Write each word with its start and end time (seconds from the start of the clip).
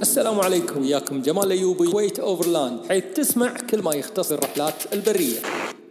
السلام 0.00 0.40
عليكم 0.40 0.80
وياكم 0.80 1.22
جمال 1.22 1.44
الايوبي 1.44 1.90
Kuwait 1.90 2.18
Overland 2.18 2.86
حيث 2.88 3.04
تسمع 3.04 3.56
كل 3.70 3.82
ما 3.82 3.94
يختص 3.94 4.32
الرحلات 4.32 4.92
البرية. 4.92 5.38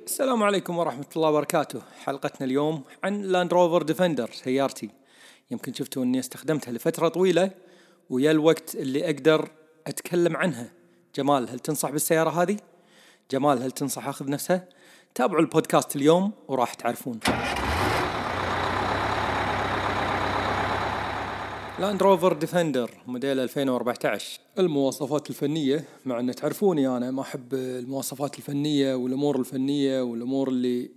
السلام 0.05 0.44
عليكم 0.44 0.78
ورحمة 0.78 1.05
الله 1.16 1.30
وبركاته، 1.30 1.82
حلقتنا 2.04 2.48
اليوم 2.48 2.84
عن 3.04 3.22
Land 3.22 3.54
Rover 3.54 3.82
Defender 3.82 4.30
سيارتي. 4.34 4.90
يمكن 5.52 5.74
شفتوا 5.74 6.04
إني 6.04 6.20
استخدمتها 6.20 6.72
لفترة 6.72 7.08
طويلة 7.08 7.52
ويا 8.09 8.32
الوقت 8.32 8.76
اللي 8.76 9.05
أقدر 9.05 9.50
أتكلم 9.88 10.38
عنها. 10.38 10.71
جمال 11.16 11.50
هل 11.50 11.60
تنصح 11.60 11.91
بالسيارة 11.91 12.30
هذه؟ 12.30 12.57
جمال 13.32 13.64
هل 13.64 13.71
تنصح 13.71 14.07
أخذ 14.07 14.30
نفسها؟ 14.30 14.70
تابعوا 15.16 15.41
البودكاست 15.41 15.96
اليوم 15.96 16.32
وراح 16.48 16.73
تعرفون. 16.73 17.20
Land 21.80 22.04
Rover 22.04 22.34
Defender 22.34 22.91
موديل 23.07 23.39
2014 23.39 24.40
المواصفات 24.59 25.30
الفنية 25.30 25.85
مع 26.05 26.20
أن 26.20 26.35
تعرفوني 26.35 26.88
أنا 26.88 27.12
ما 27.12 27.21
أحب 27.21 27.54
المواصفات 27.54 28.38
الفنية 28.38 28.95
والأمور 28.95 29.40
الفنية 29.40 30.02
والأمور 30.02 30.49
اللي 30.49 30.91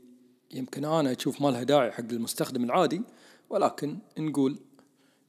يمكن 0.55 0.84
أنا 0.84 1.12
أشوف 1.12 1.43
ما 1.43 1.48
لها 1.48 1.62
داعي 1.62 1.93
حق 1.93 2.05
المستخدم 2.12 2.65
العادي. 2.65 3.02
ولكن 3.51 3.98
نقول 4.19 4.59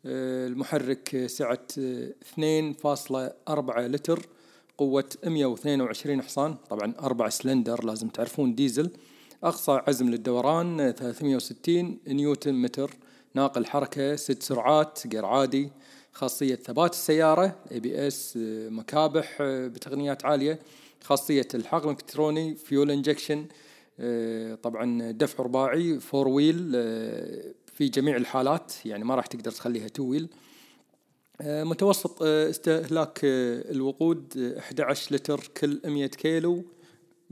آه، 0.06 0.48
المحرك 0.48 1.28
سعة 1.28 1.60
2.4 1.78 3.80
لتر 3.80 4.26
قوة 4.78 5.10
122 5.26 6.22
حصان. 6.22 6.56
طبعا 6.70 6.94
أربع 7.00 7.30
سلندر 7.30 7.86
لازم 7.86 8.08
تعرفون 8.08 8.56
ديزل. 8.56 8.92
أقصى 9.44 9.82
عزم 9.88 10.10
للدوران 10.10 10.92
360 10.92 12.00
نيوتن 12.08 12.54
متر. 12.54 12.92
ناقل 13.36 13.66
حركة 13.66 14.16
ست 14.16 14.44
سرعات 14.44 15.00
غير 15.14 15.26
عادي. 15.26 15.72
خاصية 16.12 16.56
ثبات 16.56 16.94
السيارة 16.94 17.56
ABS 17.72 18.34
مكابح 18.70 19.38
بتقنيات 19.42 20.26
عالية. 20.26 20.60
خاصية 21.04 21.48
الحقن 21.54 21.86
الالكتروني 21.90 22.56
fuel 22.56 22.92
injection 22.92 23.46
طبعا 24.64 25.12
دفع 25.12 25.44
رباعي 25.44 26.00
four 26.00 26.28
wheel 26.28 26.72
في 27.74 27.88
جميع 27.94 28.16
الحالات 28.16 28.74
يعني 28.86 29.04
ما 29.04 29.16
راح 29.16 29.26
تقدر 29.26 29.52
تخليها 29.52 29.88
two 29.88 30.04
wheel 30.04 30.30
متوسط 31.42 32.24
استهلاك 32.24 33.20
الوقود 33.24 34.54
11 34.60 35.16
لتر 35.16 35.52
كل 35.58 35.82
100 35.86 36.08
كيلو. 36.08 36.64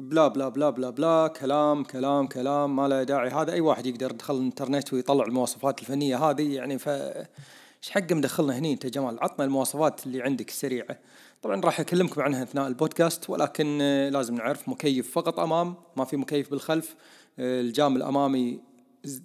blah 0.02 0.28
blah 0.28 0.50
blah 0.50 0.70
blah 0.70 0.90
blah 0.90 1.28
كلام 1.28 1.84
كلام 1.84 2.28
كلام 2.28 2.76
ما 2.76 2.88
له 2.88 3.04
داعي. 3.04 3.30
هذا 3.30 3.54
أي 3.54 3.62
واحد 3.62 3.86
يقدر 3.86 4.12
يدخل 4.12 4.36
الإنترنت 4.36 4.94
ويطلع 4.94 5.26
المواصفات 5.26 5.80
الفنية 5.82 6.18
هذه 6.18 6.56
يعني 6.56 6.80
ف 6.80 6.90
إيش 6.90 7.90
حق 7.90 8.12
مدخلنا 8.12 8.58
هني 8.58 8.74
أنت 8.74 8.86
جمال 8.86 9.20
عطنا 9.20 9.46
المواصفات 9.46 10.06
اللي 10.06 10.22
عندك 10.22 10.50
السريعه 10.50 10.98
طبعا 11.42 11.62
راح 11.62 11.80
أكلمكم 11.80 12.22
عنها 12.22 12.44
أثناء 12.44 12.68
البودكاست 12.68 13.30
ولكن 13.30 13.78
لازم 14.14 14.36
نعرف 14.36 14.70
مكيف 14.70 15.12
فقط 15.12 15.40
أمام 15.40 15.76
ما 15.98 16.06
في 16.06 16.18
مكيف 16.18 16.52
بالخلف. 16.52 16.96
الجام 17.40 17.96
الأمامي 17.96 18.60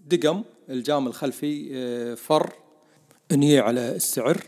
دقم 0.06 0.42
الجام 0.68 1.06
الخلفي 1.06 2.16
فر 2.16 2.52
نيي 3.32 3.60
على 3.62 3.96
السعر. 3.96 4.42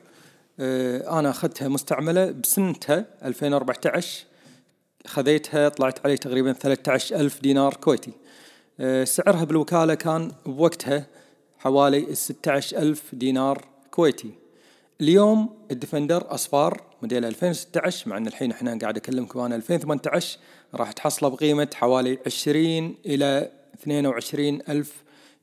أنا 0.61 1.31
أخذتها 1.31 1.69
مستعملة 1.69 2.31
بسنتها 2.31 3.05
2014 3.25 4.28
خذيتها 5.09 5.69
طلعت 5.69 6.07
علي 6.07 6.17
تقريبا 6.17 6.53
13 6.53 7.17
ألف 7.17 7.41
دينار 7.43 7.75
كويتي. 7.75 8.13
أه 8.81 9.05
سعرها 9.05 9.45
بالوكالة 9.45 9.95
كان 9.95 10.33
بوقتها 10.47 11.07
حوالي 11.59 12.15
16 12.15 12.79
ألف 12.79 13.03
دينار 13.15 13.65
كويتي. 13.91 14.31
اليوم 15.01 15.49
ال 15.71 15.78
Defender 15.78 16.35
أصفار 16.35 16.83
موديل 17.03 17.25
2016 17.25 18.09
مع 18.09 18.17
أن 18.17 18.27
الحين 18.27 18.51
إحنا 18.51 18.79
قاعد 18.79 18.97
أكلمكم 18.97 19.41
أنا 19.41 19.57
2018 19.57 20.39
راح 20.75 20.93
تحصله 20.93 21.29
بقيمة 21.29 21.69
حوالي 21.75 22.19
20 22.27 22.95
إلى 23.07 23.51
22 23.75 24.61
ألف 24.69 24.93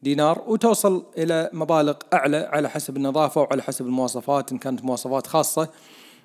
دينار 0.04 0.44
وتوصل 0.48 1.06
إلى 1.18 1.50
مبالغ 1.54 1.96
أعلى 2.14 2.38
على 2.38 2.70
حسب 2.70 2.98
النظافة 2.98 3.42
وعلى 3.42 3.64
حسب 3.64 3.86
المواصفات 3.86 4.52
إن 4.52 4.58
كانت 4.58 4.84
مواصفات 4.84 5.28
خاصة. 5.28 5.70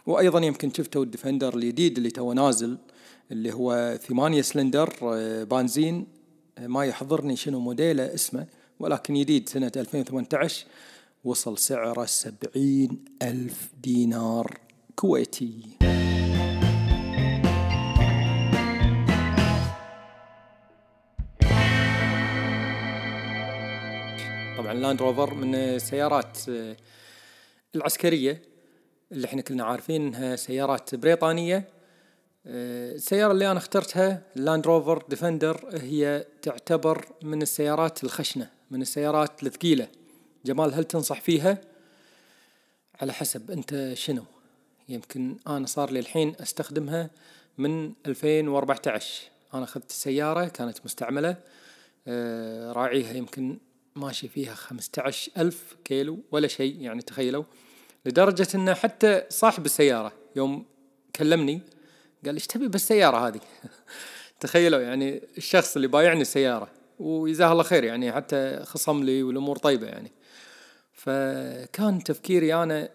وأيضا 0.07 0.41
يمكن 0.41 0.73
شفتوا 0.73 1.03
ال 1.05 1.10
Defender 1.10 1.55
الجديد 1.55 1.97
اللي 1.97 2.11
تو 2.11 2.33
نازل 2.33 2.79
اللي 3.31 3.53
هو 3.53 3.99
ثمانية 4.03 4.43
سلندر 4.43 4.95
بنزين. 5.45 6.07
ما 6.59 6.85
يحضرني 6.85 7.37
شنو 7.37 7.61
موديله 7.61 8.15
اسمه 8.15 8.47
ولكن 8.79 9.15
جديد 9.15 9.49
سنة 9.49 9.73
2018 9.77 10.67
وصل 11.25 11.59
سعره 11.59 12.05
سبعين 12.05 13.05
ألف 13.23 13.69
دينار 13.83 14.59
كويتي. 14.97 15.63
طبعا 24.59 24.75
Land 24.75 25.03
Rover 25.03 25.35
من 25.35 25.55
السيارات 25.55 26.39
العسكرية 27.75 28.43
اللي 29.13 29.27
إحنا 29.27 29.43
كلنا 29.43 29.65
عارفين 29.65 30.07
انها 30.07 30.37
سيارات 30.37 30.95
بريطانية. 30.95 31.80
السيارة 32.47 33.33
اللي 33.33 33.51
أنا 33.51 33.59
اخترتها 33.59 34.23
Land 34.37 34.67
Rover 34.67 35.05
Defender 35.09 35.69
هي 35.73 36.27
تعتبر 36.43 37.07
من 37.23 37.43
السيارات 37.43 38.05
الخشنة 38.05 38.51
من 38.71 38.83
السيارات 38.83 39.43
الثقيلة. 39.43 39.89
جمال 40.47 40.75
هل 40.75 40.85
تنصح 40.85 41.21
فيها؟ 41.21 41.61
على 43.01 43.13
حسب 43.13 43.51
أنت 43.51 43.93
شنو؟ 43.95 44.25
يمكن 44.89 45.37
أنا 45.49 45.67
صار 45.67 45.91
لي 45.91 45.99
الحين 45.99 46.35
أستخدمها 46.41 47.11
من 47.59 47.93
2014 48.07 49.31
أنا 49.55 49.65
أخذت 49.65 49.91
السيارة 49.91 50.45
كانت 50.45 50.79
مستعملة. 50.85 51.37
راعيها 52.73 53.13
يمكن 53.13 53.59
ماشي 53.97 54.29
فيها 54.29 54.55
15 54.55 55.33
ألف 55.39 55.77
كيلو 55.85 56.19
ولا 56.33 56.49
شيء 56.49 56.81
يعني 56.81 57.03
تخيلوا. 57.03 57.45
لدرجة 58.07 58.49
أن 58.55 58.75
حتى 58.75 59.23
صاحب 59.29 59.67
السيارة 59.67 60.13
يوم 60.37 60.65
كلمني 61.17 61.63
قال 62.25 62.35
إيش 62.35 62.47
تبي 62.47 62.69
بالسيارة 62.69 63.29
هذه؟ 63.29 63.41
تخيلوا 64.41 64.81
يعني 64.81 65.23
الشخص 65.39 65.77
اللي 65.77 65.89
بايعني 65.89 66.21
السيارة 66.21 66.69
وجزاه 66.99 67.53
الله 67.53 67.63
خير 67.63 67.85
يعني 67.85 68.13
حتى 68.13 68.61
خصم 68.65 69.05
لي 69.05 69.23
والأمور 69.23 69.57
طيبة 69.57 69.87
يعني. 69.87 70.13
فكان 70.93 72.05
تفكيري 72.05 72.55
أنا 72.55 72.89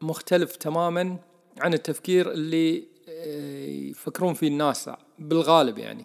مختلف 0.00 0.56
تماما 0.56 1.16
عن 1.58 1.74
التفكير 1.74 2.32
اللي 2.32 2.84
يفكرون 3.90 4.34
فيه 4.34 4.48
الناس 4.48 4.90
بالغالب 5.18 5.78
يعني 5.78 6.04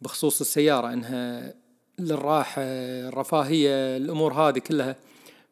بخصوص 0.00 0.40
السيارة 0.40 0.92
إنها 0.92 1.54
للراحة 1.98 2.62
الرفاهية 2.62 3.96
الأمور 3.96 4.32
هذه 4.32 4.58
كلها. 4.58 4.96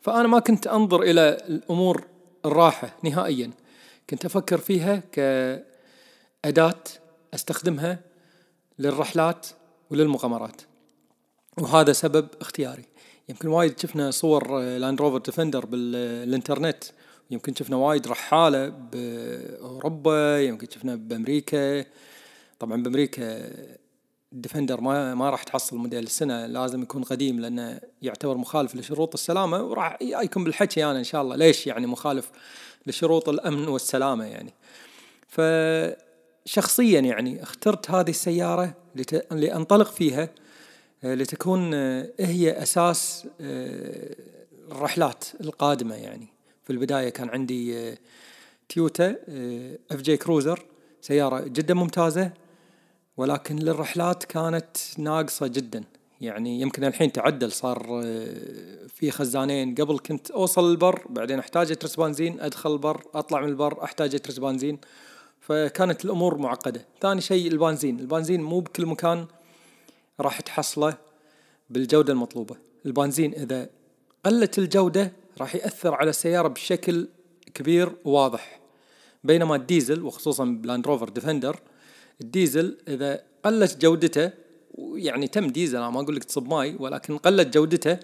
فأنا 0.01 0.29
ما 0.29 0.39
كنت 0.39 0.67
أنظر 0.67 1.03
إلى 1.03 1.39
الأمور 1.49 2.05
الراحة 2.45 2.97
نهائيا. 3.03 3.51
كنت 4.11 4.25
أفكر 4.25 4.59
فيها 4.59 5.03
ك 5.13 5.19
أداة 6.45 6.85
أستخدمها 7.35 7.99
للرحلات 8.79 9.47
وللمغامرات. 9.91 10.63
وهذا 11.59 11.93
سبب 11.93 12.29
اختياري. 12.41 12.85
يمكن 13.29 13.49
وايد 13.49 13.81
شفنا 13.81 14.11
صور 14.11 14.61
Land 14.61 15.01
Rover 15.01 15.19
Defender 15.19 15.67
بالإنترنت. 15.67 16.85
يمكن 17.31 17.55
شفنا 17.55 17.77
وايد 17.77 18.07
رحالة 18.07 18.69
بأوروبا 18.69 20.41
يمكن 20.41 20.67
شفنا 20.71 20.97
بأمريكا. 20.97 21.85
طبعا 22.59 22.83
بأمريكا 22.83 23.51
ال 24.33 24.38
Defender 24.38 24.81
ما 24.81 25.15
ما 25.15 25.31
راح 25.31 25.43
تحصل 25.43 25.77
موديل 25.77 26.05
السنة. 26.05 26.47
لازم 26.47 26.83
يكون 26.83 27.03
قديم 27.03 27.41
لأنه 27.41 27.81
يعتبر 28.03 28.37
مخالف 28.37 28.77
لشروط 28.77 29.15
السلامة. 29.15 29.63
وراح 29.63 29.99
يكون 30.03 30.45
بالحكي 30.45 30.85
أنا 30.85 30.99
إن 30.99 31.05
شاء 31.05 31.23
الله. 31.23 31.37
ليش 31.37 31.67
يعني 31.67 31.87
مخالف 31.87 32.31
لشروط 32.87 33.29
الأمن 33.29 33.69
والسلامة 33.69 34.25
يعني؟ 34.25 34.55
ف 35.29 35.41
شخصيا 36.45 37.01
يعني 37.01 37.43
اخترت 37.43 37.91
هذه 37.91 38.11
السيارة 38.11 38.75
لت... 38.97 39.33
لأنطلق 39.33 39.91
فيها 39.91 40.29
لتكون 41.03 41.75
هي 42.21 42.63
أساس 42.63 43.27
الرحلات 44.71 45.25
القادمة 45.41 45.95
يعني. 45.95 46.27
في 46.65 46.73
البداية 46.73 47.09
كان 47.09 47.29
عندي 47.29 47.95
تيوتا 48.69 49.17
إف 49.91 50.03
جي 50.03 50.17
كروزر 50.17 50.65
سيارة 51.01 51.41
جدا 51.41 51.75
ممتازة 51.75 52.31
ولكن 53.17 53.57
للرحلات 53.57 54.25
كانت 54.25 54.77
ناقصة 54.99 55.47
جدا. 55.47 55.85
يعني 56.21 56.61
يمكن 56.61 56.85
الحين 56.85 57.13
تعدل 57.13 57.53
صار 57.53 57.79
في 58.89 59.11
خزانين. 59.11 59.75
قبل 59.75 59.99
كنت 59.99 60.31
أوصل 60.31 60.71
البر 60.71 61.07
بعدين 61.11 61.39
أحتاج 61.39 61.73
اترس 61.73 61.97
بنزين 61.97 62.41
أدخل 62.41 62.73
البر 62.73 63.03
أطلع 63.15 63.41
من 63.41 63.49
البر 63.49 63.85
أحتاج 63.85 64.15
اترس 64.15 64.39
بنزين. 64.39 64.79
فكانت 65.43 66.05
الأمور 66.05 66.39
معقدة. 66.39 66.85
ثاني 67.01 67.21
شيء 67.21 67.49
البنزين. 67.49 68.01
البنزين 68.01 68.43
مو 68.43 68.61
بكل 68.61 68.87
مكان 68.87 69.27
راح 70.21 70.41
تحصله 70.41 70.95
بالجودة 71.71 72.13
المطلوبة. 72.13 72.57
البنزين 72.87 73.35
إذا 73.35 73.69
قلت 74.25 74.59
الجودة 74.59 75.13
راح 75.41 75.55
يأثر 75.55 75.95
على 75.95 76.11
السيارة 76.11 76.49
بشكل 76.49 77.09
كبير 77.55 77.93
وواضح. 78.05 78.61
بينما 79.25 79.57
الديزل 79.57 80.03
وخصوصا 80.03 80.45
ب 80.45 80.53
Land 80.53 80.87
Rover 80.87 81.09
Defender 81.09 81.57
الديزل 82.21 82.79
إذا 82.89 83.23
قلت 83.45 83.81
جودته 83.81 84.31
يعني 84.79 85.29
تم 85.29 85.47
ديزل 85.47 85.79
أنا 85.79 85.91
ما 85.91 86.01
أقول 86.01 86.17
لك 86.17 86.25
تصب 86.25 86.49
ماي 86.49 86.77
ولكن 86.79 87.19
قلت 87.19 87.55
جودته 87.55 87.99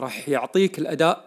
راح 0.00 0.28
يعطيك 0.28 0.78
الأداء 0.78 1.26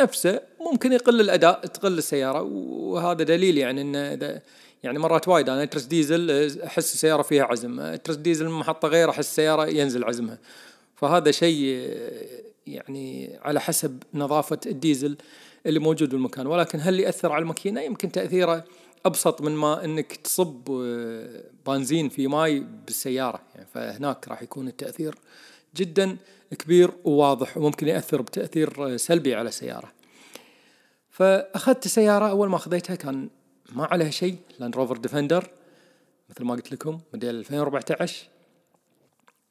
نفسه. 0.00 0.40
ممكن 0.60 0.92
يقل 0.92 1.20
الأداء 1.20 1.66
تقل 1.66 1.98
السيارة 1.98 2.42
وهذا 2.42 3.24
دليل 3.24 3.58
يعني 3.58 3.80
إنه 3.80 3.98
إذا 3.98 4.42
يعني 4.84 4.98
مرات 4.98 5.28
وايد 5.28 5.48
أنا 5.48 5.62
أترس 5.62 5.82
ديزل 5.82 6.30
أحس 6.62 6.94
السياره 6.94 7.22
فيها 7.22 7.44
عزم. 7.44 7.80
أترس 7.80 8.16
ديزل 8.16 8.48
من 8.48 8.58
محطة 8.58 8.88
غير 8.88 9.10
أحس 9.10 9.28
السياره 9.28 9.66
ينزل 9.66 10.04
عزمها. 10.04 10.38
فهذا 10.96 11.30
شيء 11.30 11.88
يعني 12.66 13.38
على 13.42 13.60
حسب 13.60 14.02
نظافة 14.14 14.60
الديزل 14.66 15.16
اللي 15.66 15.78
موجود 15.78 16.10
بالمكان. 16.10 16.46
ولكن 16.46 16.78
هل 16.82 17.00
يأثر 17.00 17.32
على 17.32 17.42
الماكينة؟ 17.42 17.80
يمكن 17.80 18.12
تأثيره 18.12 18.64
أبسط 19.06 19.40
من 19.40 19.52
ما 19.52 19.84
إنك 19.84 20.12
تصب 20.12 20.64
بنزين 21.66 22.08
في 22.08 22.26
ماي 22.26 22.66
بالسيارة. 22.86 23.40
يعني 23.54 23.66
فهناك 23.74 24.28
راح 24.28 24.42
يكون 24.42 24.68
التأثير 24.68 25.14
جدا 25.76 26.16
كبير 26.58 26.90
وواضح 27.04 27.56
وممكن 27.56 27.88
يأثر 27.88 28.22
بتأثير 28.22 28.96
سلبي 28.96 29.34
على 29.34 29.48
السياره 29.48 29.92
فأخذت 31.10 31.86
السياره 31.86 32.30
أول 32.30 32.48
ما 32.48 32.56
اخذتها 32.56 32.96
كان 32.96 33.28
ما 33.72 33.84
عليها 33.84 34.10
شيء 34.10 34.38
لاند 34.58 34.76
روفر 34.76 34.96
ديفندر 34.96 35.50
مثل 36.30 36.44
ما 36.44 36.54
قلت 36.54 36.72
لكم 36.72 37.00
موديل 37.12 37.34
2014 37.34 38.26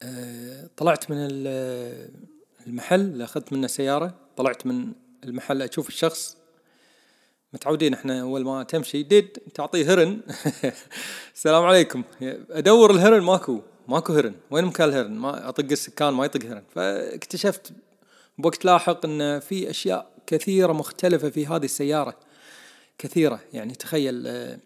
أه 0.02 0.70
طلعت 0.76 1.10
من 1.10 1.16
المحل 2.66 3.00
اللي 3.00 3.24
اخذت 3.24 3.52
منه 3.52 3.66
سيارة 3.66 4.14
طلعت 4.36 4.66
من 4.66 4.92
المحل 5.24 5.62
أشوف 5.62 5.88
الشخص. 5.88 6.36
متعودين 7.52 7.94
إحنا 7.94 8.20
أول 8.20 8.44
ما 8.44 8.62
تمشي 8.62 9.02
ديد 9.02 9.38
تعطيه 9.54 9.92
هرن. 9.92 10.20
السلام 11.34 11.64
عليكم. 11.64 12.02
أدور 12.50 12.90
الهرن 12.90 13.20
ماكو 13.20 13.60
ماكو 13.88 14.12
هرن. 14.12 14.34
وين 14.50 14.64
مكان 14.64 14.88
الهرن؟ 14.88 15.12
ما 15.12 15.48
أطق 15.48 15.66
السكان 15.70 16.14
ما 16.14 16.24
يطق 16.24 16.46
هرن. 16.46 16.62
فاكتشفت 16.74 17.72
بوقت 18.38 18.64
لاحق 18.64 19.06
إن 19.06 19.40
في 19.40 19.70
أشياء 19.70 20.10
كثيرة 20.26 20.72
مختلفة 20.72 21.30
في 21.30 21.46
هذه 21.46 21.64
السيارة. 21.64 22.16
كثيرة. 22.98 23.40
يعني 23.52 23.74
تخيل 23.74 24.26
آه، 24.26 24.58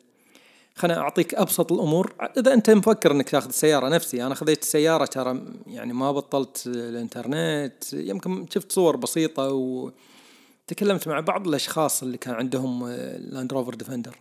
خلنا 0.75 0.99
أعطيك 0.99 1.35
أبسط 1.35 1.73
الأمور. 1.73 2.13
إذا 2.39 2.55
أنت 2.55 2.71
مفكر 2.71 3.13
إنك 3.13 3.31
تاخذ 3.31 3.49
السياره 3.49 3.89
نفسي 3.89 4.27
أنا 4.27 4.35
خذيت 4.35 4.63
السياره 4.63 5.05
ترى 5.05 5.43
يعني 5.67 5.93
ما 5.93 6.13
بطلت 6.13 6.63
الإنترنت 6.67 7.93
يمكن 7.93 8.47
شفت 8.51 8.73
صور 8.73 8.97
بسيطة 8.97 9.49
وتكلمت 9.53 11.09
مع 11.09 11.21
بعض 11.21 11.49
الأشخاص 11.49 12.03
اللي 12.03 12.19
كان 12.19 12.35
عندهم 12.35 12.89
لاند 13.19 13.53
روفر 13.53 13.75
ديفندر 13.75 14.19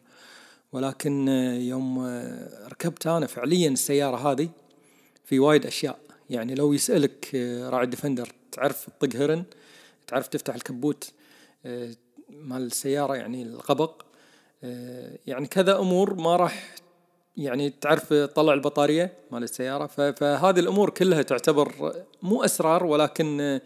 ولكن 0.71 1.29
آه، 1.29 1.55
يوم 1.55 1.99
آه، 1.99 2.67
ركبت 2.67 3.07
أنا 3.07 3.27
فعليا 3.27 3.69
السيارة 3.69 4.31
هذه 4.31 4.49
في 5.25 5.39
وايد 5.39 5.65
أشياء. 5.65 5.99
يعني 6.29 6.55
لو 6.55 6.73
يسألك 6.73 7.35
راعي 7.69 7.85
ديفندر 7.85 8.33
تعرف 8.51 8.89
تطق 8.99 9.15
هرن 9.15 9.43
تعرف 10.07 10.27
تفتح 10.27 10.55
الكبوت 10.55 11.11
مال 12.41 12.61
السيارة 12.61 13.15
يعني 13.15 13.43
القبق 13.43 14.01
آه، 14.63 15.17
يعني 15.27 15.47
كذا 15.47 15.79
أمور 15.79 16.13
ما 16.13 16.35
راح 16.35 16.75
يعني 17.37 17.69
تعرف 17.69 18.13
تطلع 18.13 18.53
البطارية 18.53 19.13
مال 19.31 19.43
السيارة. 19.43 19.85
فهذه 19.87 20.59
الأمور 20.59 20.89
كلها 20.89 21.21
تعتبر 21.21 21.93
مو 22.21 22.43
أسرار 22.43 22.85
ولكن 22.85 23.59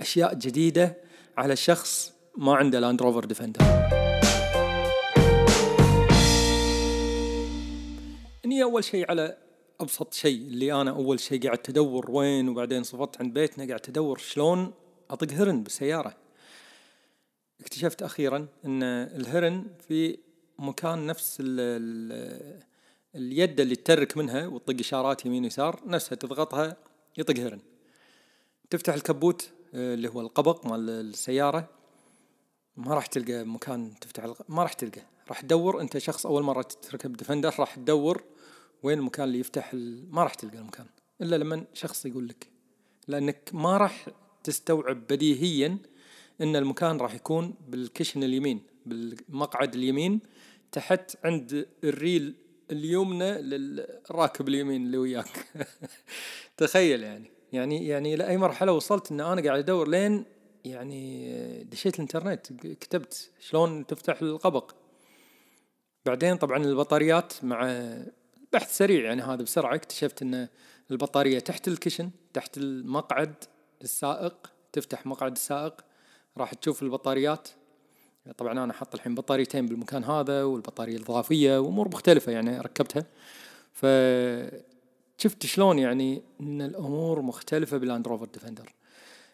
أشياء 0.00 0.34
جديدة 0.34 0.96
على 1.36 1.56
شخص 1.56 2.12
ما 2.36 2.54
عنده 2.54 2.80
لاند 2.80 3.02
روفر 3.02 3.24
ديفندر 3.24 3.60
إني 8.44 8.62
أول 8.62 8.84
شيء 8.84 9.10
على 9.10 9.36
أبسط 9.80 10.14
شيء 10.14 10.36
اللي 10.36 10.72
أنا 10.72 10.90
أول 10.90 11.20
شيء 11.20 11.42
قاعد 11.42 11.58
ادور 11.68 12.10
وين 12.10 12.48
وبعدين 12.48 12.82
صفت 12.82 13.20
عند 13.20 13.34
بيتنا 13.34 13.66
قاعد 13.66 13.80
ادور 13.88 14.18
شلون 14.18 14.72
أطق 15.10 15.32
هرن 15.32 15.62
بالسيارة. 15.62 16.25
اكتشفت 17.60 18.02
أخيرا 18.02 18.48
إن 18.64 18.82
الهرن 18.82 19.66
في 19.88 20.18
مكان 20.58 21.06
نفس 21.06 21.36
ال 21.40 21.60
ال 21.60 22.62
اليد 23.14 23.60
اللي 23.60 23.76
تترك 23.76 24.16
منها 24.16 24.46
وتطق 24.46 24.76
إشارات 24.80 25.26
يمين 25.26 25.44
يسار 25.44 25.80
نفسها 25.86 26.16
تضغطها 26.16 26.76
يطق 27.18 27.38
هرن. 27.38 27.60
تفتح 28.70 28.94
الكبوت 28.94 29.50
آه، 29.74 29.94
اللي 29.94 30.08
هو 30.08 30.20
القبق 30.20 30.66
مال 30.66 30.90
السيارة 30.90 31.68
ما 32.76 32.94
راح 32.94 33.06
تلقى 33.06 33.44
مكان 33.44 33.94
تفتح 34.00 34.24
الق... 34.24 34.42
ما 34.48 34.62
راح 34.62 34.72
تلقى. 34.72 35.02
راح 35.28 35.40
تدور 35.40 35.80
أنت 35.80 35.98
شخص 35.98 36.26
أول 36.26 36.42
مرة 36.42 36.62
تركب 36.62 37.16
ديفندر 37.16 37.54
راح 37.58 37.74
تدور 37.74 38.24
وين 38.82 38.98
المكان 38.98 39.24
اللي 39.24 39.38
يفتح 39.40 39.72
ال... 39.72 40.14
ما 40.14 40.22
راح 40.22 40.34
تلقى 40.34 40.58
المكان 40.58 40.86
إلا 41.20 41.36
لما 41.36 41.64
شخص 41.74 42.06
يقول 42.06 42.28
لك. 42.28 42.48
لأنك 43.08 43.50
ما 43.52 43.76
راح 43.76 44.08
تستوعب 44.44 44.96
بديهيا 44.96 45.78
إن 46.40 46.56
المكان 46.56 46.96
راح 46.96 47.14
يكون 47.14 47.54
بالكشن 47.68 48.22
اليمين 48.22 48.62
بالمقعد 48.86 49.74
اليمين 49.74 50.20
تحت 50.72 51.16
عند 51.24 51.66
الريل 51.84 52.34
اليمنى 52.70 53.42
للراكب 53.42 54.48
اليمين 54.48 54.86
اللي 54.86 54.98
وياك. 54.98 55.46
تخيل 56.56 57.02
يعني. 57.02 57.30
يعني 57.52 57.86
يعني 57.86 58.16
لاي 58.16 58.36
مرحلة 58.36 58.72
وصلت 58.72 59.12
إن 59.12 59.20
أنا 59.20 59.42
قاعد 59.42 59.58
أدور 59.58 59.88
لين 59.88 60.24
يعني 60.64 61.64
دشيت 61.64 61.94
الإنترنت 61.94 62.52
كتبت 62.52 63.30
شلون 63.40 63.86
تفتح 63.86 64.22
القبق. 64.22 64.74
بعدين 66.06 66.36
طبعا 66.36 66.64
البطاريات 66.64 67.32
مع 67.44 67.86
بحث 68.52 68.76
سريع 68.76 69.04
يعني 69.04 69.22
هذا 69.22 69.42
بسرعة 69.42 69.74
اكتشفت 69.74 70.22
إن 70.22 70.48
البطارية 70.90 71.38
تحت 71.38 71.68
الكشن 71.68 72.10
تحت 72.32 72.58
المقعد 72.58 73.34
السائق 73.82 74.52
تفتح 74.72 75.06
مقعد 75.06 75.32
السائق 75.32 75.84
راح 76.38 76.54
تشوف 76.54 76.82
البطاريات. 76.82 77.48
طبعا 78.38 78.52
أنا 78.52 78.72
حاط 78.72 78.94
الحين 78.94 79.14
بطاريتين 79.14 79.66
بالمكان 79.66 80.04
هذا 80.04 80.44
والبطارية 80.44 80.96
الإضافية 80.96 81.58
وأمور 81.58 81.88
مختلفة 81.88 82.32
يعني 82.32 82.58
ركبتها. 82.58 83.04
ف 83.72 83.86
شفت 85.18 85.46
شلون 85.46 85.78
يعني 85.78 86.22
إن 86.40 86.62
الأمور 86.62 87.22
مختلفة 87.22 87.76
باللاند 87.76 88.08
روفر 88.08 88.26
ديفندر. 88.26 88.74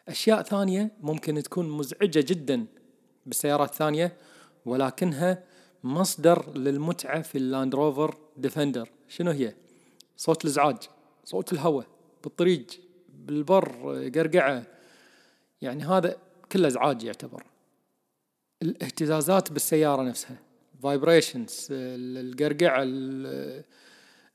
أشياء 0.08 0.42
ثانية 0.42 0.90
ممكن 1.00 1.42
تكون 1.42 1.68
مزعجة 1.68 2.24
جدا 2.28 2.66
بالسيارات 3.26 3.70
الثانية 3.70 4.16
ولكنها 4.66 5.44
مصدر 5.84 6.58
للمتعة 6.58 7.22
في 7.22 7.38
اللاند 7.38 7.74
روفر 7.74 8.16
ديفندر. 8.36 8.90
شنو 9.08 9.30
هي؟ 9.30 9.54
صوت 10.16 10.44
الإزعاج 10.44 10.76
صوت 11.24 11.52
الهواء 11.52 11.86
بالطريق 12.24 12.66
بالبر 13.08 14.10
قرقعة. 14.14 14.62
يعني 15.62 15.84
هذا 15.84 16.16
كله 16.52 16.68
أزعاج 16.68 17.04
يعتبر. 17.04 17.42
الاهتزازات 18.62 19.52
بالسيارة 19.52 20.02
نفسها 20.02 20.36
vibrations 20.82 21.68
القرقعة 21.70 22.82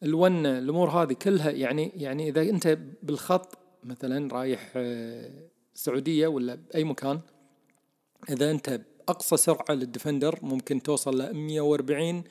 الونة 0.03 0.57
الأمور 0.57 0.89
هذه 0.89 1.13
كلها 1.13 1.51
يعني 1.51 1.91
يعني 1.95 2.29
إذا 2.29 2.41
أنت 2.41 2.77
بالخط 3.03 3.57
مثلا 3.83 4.33
رايح 4.33 4.71
السعودية 4.75 6.25
آه، 6.25 6.29
ولا 6.29 6.55
بأي 6.55 6.83
مكان 6.83 7.19
إذا 8.29 8.51
أنت 8.51 8.81
بأقصى 9.07 9.37
سرعة 9.37 9.71
للديفندر 9.75 10.39
ممكن 10.41 10.83
توصل 10.83 11.21
ل 11.21 11.33
140 11.33 12.23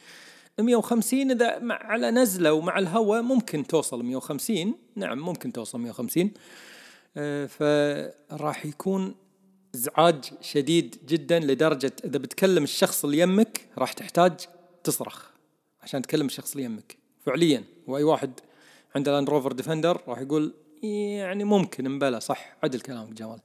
150 0.58 1.30
إذا 1.30 1.58
مع 1.58 1.74
على 1.74 2.10
نزلة 2.10 2.52
ومع 2.52 2.78
الهواء 2.78 3.22
ممكن 3.22 3.66
توصل 3.66 4.04
150 4.04 4.74
نعم 4.96 5.18
ممكن 5.18 5.52
توصل 5.52 5.80
150 5.80 6.30
آه، 7.16 7.46
فراح 7.46 8.66
يكون 8.66 9.14
إزعاج 9.76 10.24
شديد 10.40 10.96
جدا 11.06 11.38
لدرجة 11.38 11.92
إذا 12.04 12.18
بتكلم 12.18 12.64
الشخص 12.64 13.04
اللي 13.04 13.18
يمك 13.18 13.60
راح 13.78 13.92
تحتاج 13.92 14.32
تصرخ. 14.84 15.26
عشان 15.82 16.02
تكلم 16.02 16.26
الشخص 16.26 16.52
اللي 16.52 16.64
يمك. 16.64 16.96
فعليا. 17.26 17.64
وأي 17.86 18.02
واحد 18.02 18.40
عنده 18.94 19.12
لاند 19.12 19.30
روفر 19.30 19.52
ديفندر 19.52 20.02
راح 20.08 20.18
يقول 20.18 20.54
يعني 20.82 21.44
ممكن 21.44 21.88
مبلا 21.88 22.18
صح. 22.18 22.56
عدل 22.62 22.80
كلامك 22.80 23.12
جمال. 23.12 23.40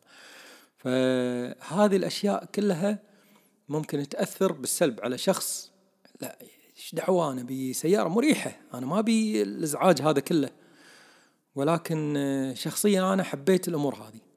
فهذه 0.78 1.96
الأشياء 1.96 2.46
كلها 2.46 3.00
ممكن 3.70 4.10
تأثر 4.10 4.52
بالسلب 4.52 5.00
على 5.02 5.18
شخص. 5.18 5.72
لا 6.22 6.38
إيش 6.78 6.96
دعوة؟ 6.96 7.32
أنا 7.32 7.44
بسيارة 7.44 8.08
مريحة. 8.08 8.52
أنا 8.74 8.86
ما 8.86 9.00
أبي 9.00 9.42
الإزعاج 9.42 10.02
هذا 10.02 10.20
كله. 10.20 10.50
ولكن 11.56 12.54
شخصيا 12.58 13.14
أنا 13.14 13.24
حبيت 13.24 13.68
الأمور 13.68 13.96
هذه. 13.96 14.31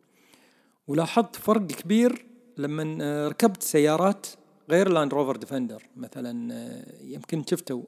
ولاحظت 0.88 1.36
فرق 1.36 1.66
كبير 1.66 2.26
لما 2.56 2.98
آه، 3.02 3.28
ركبت 3.28 3.62
سيارات 3.62 4.26
غير 4.70 4.88
لاند 4.88 5.14
روفر 5.14 5.36
ديفندر 5.36 5.82
مثلا 5.96 6.54
آه، 6.54 7.02
يمكن 7.02 7.44
شفتوا 7.44 7.82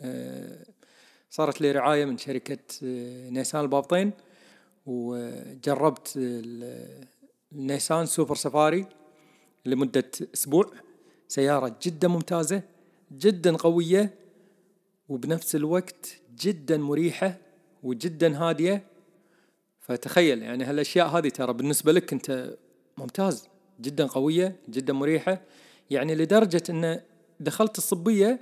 آه، 0.00 0.66
صارت 1.30 1.60
لي 1.60 1.72
رعاية 1.72 2.04
من 2.04 2.18
شركة 2.18 2.58
نيسان 3.30 3.60
البابطين 3.60 4.12
وجربت 4.86 6.12
النيسان 7.52 8.06
سوبر 8.06 8.34
سفاري 8.34 8.86
لمدة 9.66 10.10
أسبوع. 10.34 10.70
سيارة 11.28 11.76
جدا 11.82 12.08
ممتازة 12.08 12.62
جدا 13.12 13.56
قوية 13.56 14.14
وبنفس 15.08 15.54
الوقت 15.54 16.20
جدا 16.40 16.76
مريحة 16.76 17.38
وجدا 17.82 18.36
هادية. 18.36 18.84
فتخيل 19.84 20.42
يعني 20.42 20.64
هالأشياء 20.64 21.06
هذه 21.06 21.28
ترى 21.28 21.52
بالنسبة 21.52 21.92
لك 21.92 22.12
أنت 22.12 22.56
ممتاز 22.98 23.48
جدا 23.80 24.06
قوية 24.06 24.56
جدا 24.68 24.92
مريحة 24.92 25.40
يعني 25.90 26.14
لدرجة 26.14 26.62
أن 26.70 27.00
دخلت 27.40 27.78
الصبية 27.78 28.40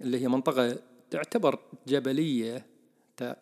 اللي 0.00 0.22
هي 0.22 0.28
منطقة 0.28 0.78
تعتبر 1.10 1.58
جبلية 1.86 2.66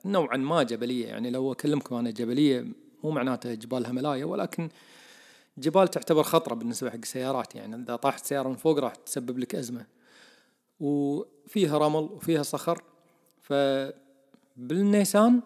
نوعا 0.04 0.37
ما 0.37 0.62
جبلية 0.62 1.06
يعني 1.06 1.30
لو 1.30 1.52
أكلمكم 1.52 1.97
أنا 1.97 2.11
جبلية 2.11 2.66
مو 3.04 3.11
معناته 3.11 3.54
جبال 3.54 3.87
هملايا 3.87 4.25
ولكن 4.25 4.68
جبال 5.59 5.88
تعتبر 5.88 6.23
خطرة 6.23 6.54
بالنسبة 6.54 6.90
حق 6.90 6.97
السيارات 6.97 7.54
يعني 7.54 7.76
إذا 7.76 7.97
طاحت 7.97 8.26
سيارة 8.26 8.49
من 8.49 8.56
فوق 8.56 8.78
راح 8.78 8.94
تسبب 8.94 9.38
لك 9.38 9.54
أزمة. 9.54 9.87
وفيها 10.80 11.78
رمل 11.78 12.02
وفيها 12.02 12.42
صخر 12.42 12.83
فبالنيسان 13.42 15.42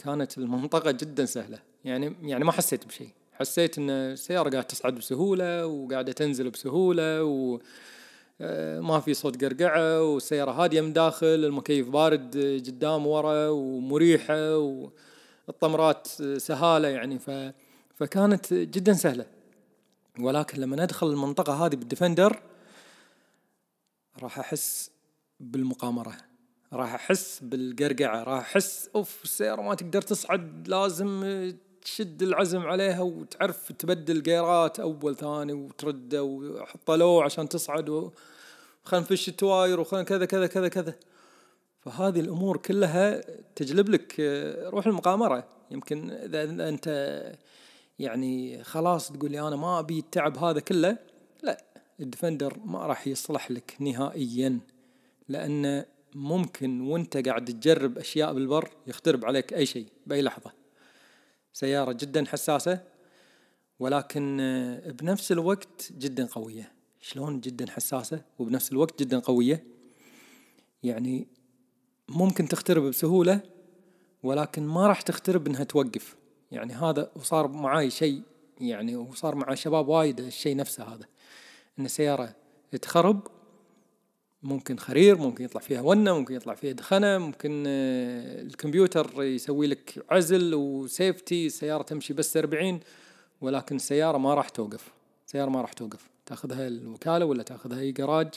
كانت 0.00 0.38
المنطقة 0.38 0.90
جدا 0.90 1.24
سهلة. 1.24 1.58
يعني 1.84 2.16
يعني 2.22 2.44
ما 2.44 2.52
حسيت 2.52 2.86
بشيء. 2.86 3.08
حسيت 3.32 3.78
إن 3.78 3.90
السيارة 3.90 4.50
قاعدة 4.50 4.62
تصعد 4.62 4.94
بسهولة 4.94 5.66
وقاعدة 5.66 6.12
تنزل 6.12 6.50
بسهولة 6.50 7.24
و 7.24 7.58
آه، 8.40 8.80
ما 8.80 9.00
في 9.00 9.14
صوت 9.14 9.44
قرقعة 9.44 10.02
والسيارة 10.02 10.50
هادية 10.50 10.80
من 10.80 10.92
داخل 10.92 11.26
المكيف 11.26 11.88
بارد 11.88 12.36
قدام 12.66 13.06
ورا 13.06 13.48
ومريحة 13.48 14.58
والطمرات 15.48 16.06
سهالة 16.36 16.88
يعني. 16.88 17.18
ف 17.18 17.30
فكانت 17.94 18.54
جدا 18.54 18.92
سهلة. 18.92 19.26
ولكن 20.20 20.60
لما 20.60 20.84
ندخل 20.84 21.06
المنطقة 21.06 21.66
هذه 21.66 21.74
بالديفندر 21.76 22.42
راح 24.22 24.38
أحس 24.38 24.90
بالمغامرة. 25.40 26.29
راح 26.72 26.94
أحس 26.94 27.40
بالقرقعة 27.42 28.22
راح 28.22 28.38
أحس 28.38 28.90
أوف 28.94 29.24
السيارة 29.24 29.62
ما 29.62 29.74
تقدر 29.74 30.02
تصعد 30.02 30.68
لازم 30.68 31.24
تشد 31.82 32.22
العزم 32.22 32.60
عليها 32.60 33.00
وتعرف 33.00 33.72
تبدل 33.72 34.22
جيرات 34.22 34.80
أول 34.80 35.16
ثاني 35.16 35.52
وترده 35.52 36.22
وحط 36.22 36.90
low 36.90 37.20
عشان 37.20 37.48
تصعد 37.48 37.88
وخلنا 37.88 39.02
نفش 39.02 39.28
التواير 39.28 39.80
وخلنا 39.80 40.02
كذا 40.02 40.24
كذا 40.24 40.46
كذا 40.46 40.68
كذا. 40.68 40.94
فهذه 41.80 42.20
الأمور 42.20 42.56
كلها 42.56 43.20
تجلب 43.56 43.88
لك 43.88 44.20
روح 44.72 44.86
المغامرة. 44.86 45.48
يمكن 45.70 46.10
إذا 46.10 46.68
أنت 46.68 46.88
يعني 47.98 48.64
خلاص 48.64 49.12
تقول 49.12 49.30
لي 49.30 49.40
أنا 49.40 49.56
ما 49.56 49.78
أبي 49.78 49.98
التعب 49.98 50.38
هذا 50.38 50.60
كله 50.60 50.98
لا 51.42 51.64
الديفندر 52.00 52.58
ما 52.64 52.86
راح 52.86 53.06
يصلح 53.06 53.50
لك 53.50 53.76
نهائيا 53.80 54.60
لأن 55.28 55.84
ممكن 56.14 56.80
وانت 56.80 57.16
قاعد 57.16 57.44
تجرب 57.44 57.98
أشياء 57.98 58.34
بالبر 58.34 58.70
يخترب 58.86 59.24
عليك 59.24 59.54
أي 59.54 59.66
شيء 59.66 59.86
بأي 60.06 60.22
لحظة. 60.22 60.52
سيارة 61.52 61.92
جدا 61.92 62.24
حساسة 62.26 62.84
ولكن 63.78 64.36
بنفس 64.86 65.32
الوقت 65.32 65.92
جدا 65.92 66.26
قوية. 66.26 66.72
شلون 67.00 67.40
جدا 67.40 67.70
حساسة 67.70 68.22
وبنفس 68.38 68.72
الوقت 68.72 69.02
جدا 69.02 69.18
قوية؟ 69.18 69.64
يعني 70.82 71.28
ممكن 72.08 72.48
تخترب 72.48 72.82
بسهولة 72.82 73.40
ولكن 74.22 74.66
ما 74.66 74.86
راح 74.86 75.00
تخترب 75.00 75.46
إنها 75.46 75.64
توقف. 75.64 76.16
يعني 76.50 76.72
هذا 76.72 77.10
وصار 77.16 77.48
معاي 77.48 77.90
شيء 77.90 78.22
يعني 78.60 78.96
وصار 78.96 79.34
مع 79.34 79.54
شباب 79.54 79.88
وايد 79.88 80.20
الشيء 80.20 80.56
نفسه 80.56 80.84
هذا. 80.84 81.06
إن 81.78 81.84
السيارة 81.84 82.34
تخرب 82.82 83.26
ممكن 84.42 84.76
خرير 84.78 85.18
ممكن 85.18 85.44
يطلع 85.44 85.60
فيها 85.60 85.80
ونة 85.80 86.18
ممكن 86.18 86.34
يطلع 86.34 86.54
فيها 86.54 86.72
دخنة 86.72 87.18
ممكن 87.18 87.64
آه، 87.66 88.42
الكمبيوتر 88.42 89.22
يسوي 89.22 89.66
لك 89.66 90.04
عزل 90.10 90.54
وسيفتي 90.54 91.46
السيارة 91.46 91.82
تمشي 91.82 92.12
بس 92.12 92.36
40 92.36 92.80
ولكن 93.40 93.76
السيارة 93.76 94.18
ما 94.18 94.34
راح 94.34 94.48
توقف. 94.48 94.92
السيارة 95.26 95.50
ما 95.50 95.60
راح 95.60 95.72
توقف. 95.72 96.08
تاخذها 96.26 96.66
الوكالة 96.66 97.24
ولا 97.24 97.42
تاخذها 97.42 97.80
أي 97.80 97.92
جراج 97.92 98.28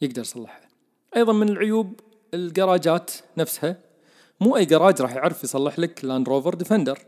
يقدر 0.00 0.20
يصلحها. 0.20 0.68
أيضا 1.16 1.32
من 1.32 1.48
العيوب 1.48 2.00
الجراجات 2.34 3.10
نفسها 3.36 3.76
مو 4.40 4.56
أي 4.56 4.64
جراج 4.64 5.02
راح 5.02 5.14
يعرف 5.14 5.44
يصلح 5.44 5.78
لك 5.78 6.04
لاند 6.04 6.28
روفر 6.28 6.54
ديفندر 6.54 6.98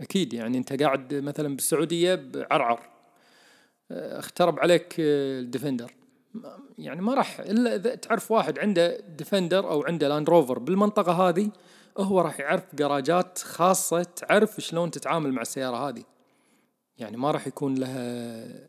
أكيد 0.00 0.32
يعني 0.32 0.58
أنت 0.58 0.82
قاعد 0.82 1.14
مثلا 1.14 1.56
بالسعودية 1.56 2.14
بعرعر. 2.14 2.80
آه، 3.90 4.18
اخترب 4.18 4.60
عليك 4.60 4.96
آه، 5.00 5.40
الديفندر. 5.40 5.94
يعني 6.78 7.02
ما 7.02 7.14
راح 7.14 7.40
إلا 7.40 7.74
إذا 7.74 7.94
تعرف 7.94 8.30
واحد 8.30 8.58
عنده 8.58 9.00
ديفندر 9.00 9.70
أو 9.70 9.82
عنده 9.82 10.08
لاند 10.08 10.30
روفر 10.30 10.58
بالمنطقة 10.58 11.28
هذه 11.28 11.50
هو 11.98 12.20
راح 12.20 12.40
يعرف 12.40 12.74
جراجات 12.74 13.38
خاصة 13.38 14.02
تعرف 14.02 14.60
شلون 14.60 14.90
تتعامل 14.90 15.32
مع 15.32 15.42
السيارة 15.42 15.88
هذه. 15.88 16.04
يعني 16.98 17.16
ما 17.16 17.30
راح 17.30 17.46
يكون 17.46 17.74
لها 17.74 18.68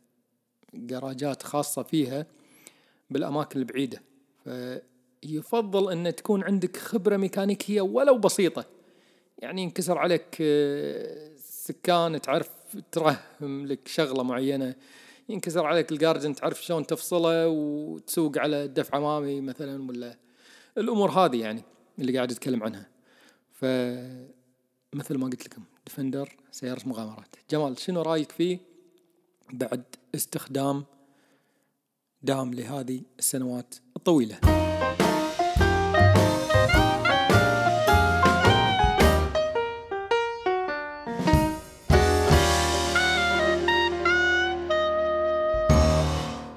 جراجات 0.74 1.43
خاصة 1.43 1.84
فيها 1.84 2.25
بالأماكن 3.10 3.60
البعيدة. 3.60 4.01
فيفضل 4.43 5.91
إن 5.91 6.15
تكون 6.15 6.43
عندك 6.43 6.77
خبرة 6.77 7.17
ميكانيكية 7.17 7.81
ولو 7.81 8.17
بسيطة. 8.17 8.65
يعني 9.39 9.62
ينكسر 9.62 9.98
عليك 9.98 10.38
آه، 10.41 11.31
سكان 11.38 12.22
تعرف 12.22 12.50
ترهم 12.91 13.65
لك 13.65 13.88
شغلة 13.88 14.24
معينة. 14.24 14.75
ينكسر 15.29 15.65
عليك 15.65 15.91
الجاردن 15.91 16.36
تعرف 16.36 16.63
شلون 16.63 16.88
تفصله 16.88 17.48
وتسوق 17.48 18.38
على 18.38 18.67
دفع 18.67 18.98
أمامي 18.98 19.41
مثلا 19.41 19.89
ولا. 19.89 20.17
الأمور 20.77 21.12
هذه 21.12 21.39
يعني 21.39 21.63
اللي 22.00 22.15
قاعد 22.15 22.32
أتكلم 22.32 22.63
عنها. 22.63 22.89
ف 23.51 23.65
مثل 24.94 25.17
ما 25.17 25.25
قلت 25.25 25.46
لكم 25.46 25.63
ديفندر 25.88 26.36
سيارة 26.51 26.88
مغامرات. 26.88 27.36
جمال 27.51 27.79
شنو 27.79 28.01
رأيك 28.01 28.32
فيه 28.32 28.60
بعد 29.53 29.84
استخدام 30.15 30.86
دام 32.22 32.53
لهذه 32.53 33.01
السنوات 33.20 33.75
الطويلة؟ 33.98 34.64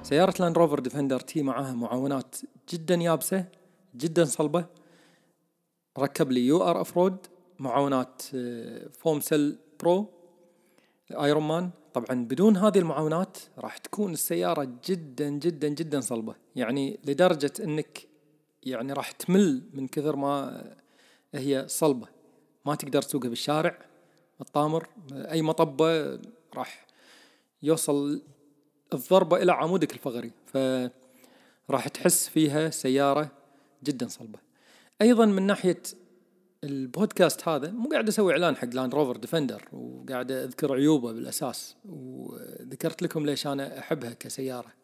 سيارة 0.08 0.34
لاند 0.40 0.58
روفر 0.58 0.78
ديفندر 0.78 1.20
تيي 1.20 1.42
معاها 1.42 1.72
معاونات 1.72 2.36
جدا 2.72 2.94
يابسة 2.94 3.44
جدا 3.96 4.24
صلبة. 4.24 4.66
ركب 5.98 6.32
لي 6.32 6.46
UR 6.46 6.80
off-road 6.80 7.16
معاونات 7.58 8.22
Foam 8.92 9.20
Cell 9.20 9.58
Pro 9.80 10.10
Ironman 11.10 11.70
طبعا 11.94 12.24
بدون 12.24 12.56
هذه 12.56 12.78
المعاونات 12.78 13.38
راح 13.58 13.78
تكون 13.78 14.12
السيارة 14.12 14.68
جدا 14.84 15.28
جدا 15.28 15.68
جدا 15.68 16.00
صلبة. 16.00 16.34
يعني 16.56 17.00
لدرجة 17.04 17.52
إنك 17.60 18.08
يعني 18.62 18.92
راح 18.92 19.10
تمل 19.10 19.62
من 19.72 19.88
كثر 19.88 20.16
ما 20.16 20.64
هي 21.34 21.64
صلبة. 21.68 22.06
ما 22.66 22.74
تقدر 22.74 23.02
تسوقها 23.02 23.28
بالشارع 23.28 23.78
الطامر 24.40 24.88
أي 25.12 25.42
مطبة 25.42 26.20
راح 26.54 26.86
يوصل 27.62 28.22
الضربة 28.92 29.42
إلى 29.42 29.52
عمودك 29.52 29.92
الفقري 29.92 30.30
فراح 30.46 31.88
تحس 31.88 32.28
فيها 32.28 32.70
سيارة 32.70 33.30
جدا 33.84 34.08
صلبة. 34.08 34.38
أيضا 35.02 35.26
من 35.26 35.42
ناحية 35.42 35.82
البودكاست 36.64 37.48
هذا 37.48 37.70
مو 37.70 37.88
قاعد 37.88 38.08
أسوي 38.08 38.32
إعلان 38.32 38.56
حق 38.56 38.68
لاند 38.74 38.94
روفر 38.94 39.16
ديفندر 39.16 39.68
وقاعد 39.72 40.32
أذكر 40.32 40.74
عيوبه 40.74 41.12
بالأساس 41.12 41.76
وذكرت 41.88 43.02
لكم 43.02 43.26
ليش 43.26 43.46
أنا 43.46 43.78
أحبها 43.78 44.10
كسيارة. 44.10 44.78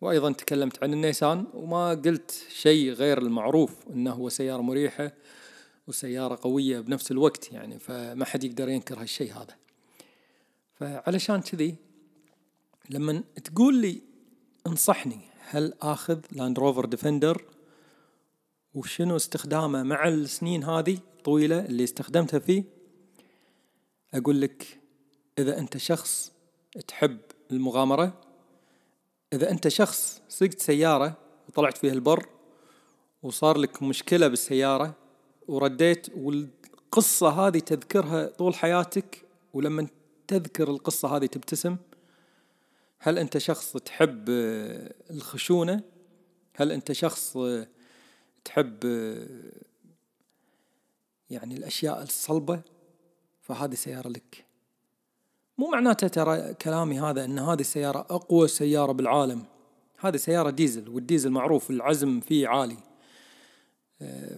وأيضا 0.00 0.32
تكلمت 0.32 0.82
عن 0.82 0.92
النيسان 0.92 1.44
وما 1.54 1.90
قلت 1.90 2.46
شيء 2.48 2.92
غير 2.92 3.18
المعروف 3.18 3.88
أنه 3.90 4.12
هو 4.12 4.28
سيارة 4.28 4.62
مريحة 4.62 5.12
وسيارة 5.88 6.38
قوية 6.42 6.80
بنفس 6.80 7.10
الوقت 7.10 7.52
يعني 7.52 7.78
فما 7.78 8.24
حد 8.24 8.44
يقدر 8.44 8.68
ينكر 8.68 9.00
هالشيء 9.00 9.32
هذا. 9.32 9.56
فعلشان 10.74 11.40
كذي 11.40 11.74
لما 12.90 13.22
تقول 13.44 13.74
لي 13.74 14.02
انصحني 14.66 15.20
هل 15.48 15.74
آخذ 15.82 16.20
لاند 16.32 16.58
روفر 16.58 16.84
ديفندر 16.84 17.44
وشنو 18.74 19.16
استخدامه 19.16 19.82
مع 19.82 20.08
السنين 20.08 20.64
هذه 20.64 20.98
طويلة 21.24 21.64
اللي 21.64 21.84
استخدمتها 21.84 22.38
فيه؟ 22.38 22.64
أقول 24.14 24.40
لك 24.40 24.80
إذا 25.38 25.58
أنت 25.58 25.76
شخص 25.76 26.32
تحب 26.88 27.18
المغامرة 27.50 28.20
إذا 29.32 29.50
أنت 29.50 29.68
شخص 29.68 30.22
سقت 30.28 30.60
سيارة 30.60 31.16
وطلعت 31.48 31.78
فيها 31.78 31.92
البر 31.92 32.26
وصار 33.22 33.58
لك 33.58 33.82
مشكلة 33.82 34.28
بالسيارة 34.28 34.94
ورديت 35.48 36.06
والقصة 36.16 37.28
هذه 37.28 37.58
تذكرها 37.58 38.26
طول 38.26 38.54
حياتك 38.54 39.24
ولما 39.54 39.86
تذكر 40.28 40.70
القصة 40.70 41.16
هذه 41.16 41.26
تبتسم 41.26 41.76
هل 42.98 43.18
أنت 43.18 43.38
شخص 43.38 43.72
تحب 43.72 44.24
الخشونة؟ 45.10 45.82
هل 46.54 46.72
أنت 46.72 46.92
شخص 46.92 47.38
تحب 48.44 48.84
يعني 51.30 51.56
الأشياء 51.56 52.02
الصلبة؟ 52.02 52.60
فهذه 53.42 53.74
سيارة 53.74 54.08
لك. 54.08 54.46
مو 55.58 55.70
معناته 55.70 56.08
ترى 56.08 56.54
كلامي 56.54 57.00
هذا 57.00 57.24
أن 57.24 57.38
هذه 57.38 57.60
السيارة 57.60 57.98
أقوى 57.98 58.48
سيارة 58.48 58.92
بالعالم. 58.92 59.44
هذه 59.98 60.16
سيارة 60.16 60.50
ديزل 60.50 60.88
والديزل 60.88 61.30
معروف 61.30 61.70
العزم 61.70 62.20
فيه 62.20 62.48
عالي. 62.48 62.76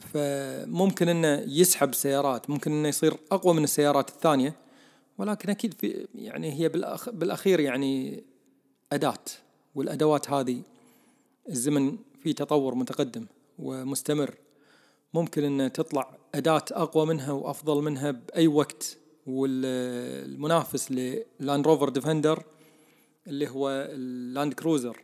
فممكن 0.00 1.08
أنه 1.08 1.44
يسحب 1.46 1.94
سيارات 1.94 2.50
ممكن 2.50 2.72
أنه 2.72 2.88
يصير 2.88 3.16
أقوى 3.32 3.54
من 3.54 3.64
السيارات 3.64 4.08
الثانية. 4.08 4.54
ولكن 5.18 5.50
أكيد 5.50 5.74
في 5.74 6.08
يعني 6.14 6.60
هي 6.60 6.68
بالأخ 6.68 7.10
بالأخير 7.10 7.60
يعني 7.60 8.24
اداه 8.92 9.24
والأدوات 9.74 10.30
هذه 10.30 10.62
الزمن 11.48 11.98
في 12.22 12.32
تطور 12.32 12.74
متقدم 12.74 13.26
ومستمر. 13.58 14.34
ممكن 15.14 15.60
أن 15.60 15.72
تطلع 15.72 16.18
أداة 16.34 16.64
أقوى 16.72 17.06
منها 17.06 17.32
وأفضل 17.32 17.82
منها 17.82 18.10
بأي 18.10 18.48
وقت. 18.48 18.98
والمنافس 19.26 20.92
للاند 20.92 21.66
روفر 21.66 21.88
ديفندر 21.88 22.42
اللي 23.26 23.48
هو 23.48 23.70
اللاند 23.70 24.54
كروزر 24.54 25.02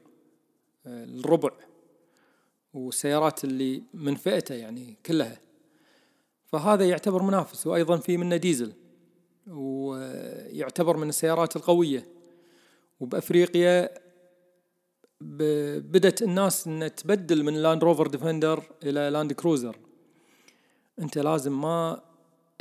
الربع 0.87 1.51
والسيارات 2.75 3.45
اللي 3.45 3.83
من 3.95 4.15
فئته 4.15 4.55
يعني 4.55 4.97
كلها. 5.07 5.41
فهذا 6.47 6.89
يعتبر 6.89 7.23
منافس 7.23 7.67
وأيضا 7.67 7.97
في 7.97 8.17
منه 8.17 8.37
ديزل 8.37 8.73
ويعتبر 9.47 10.97
من 10.97 11.09
السيارات 11.09 11.57
القوية. 11.57 12.14
وبأفريقيا 13.01 13.91
بدت 15.21 16.23
الناس 16.23 16.67
إن 16.67 16.95
تبدل 16.95 17.45
من 17.45 17.55
لاند 17.55 17.85
روفر 17.85 18.07
ديفندر 18.07 18.65
إلى 18.83 19.11
لاند 19.11 19.33
كروزر 19.33 19.77
أنت 20.99 21.19
لازم 21.19 21.61
ما 21.61 22.03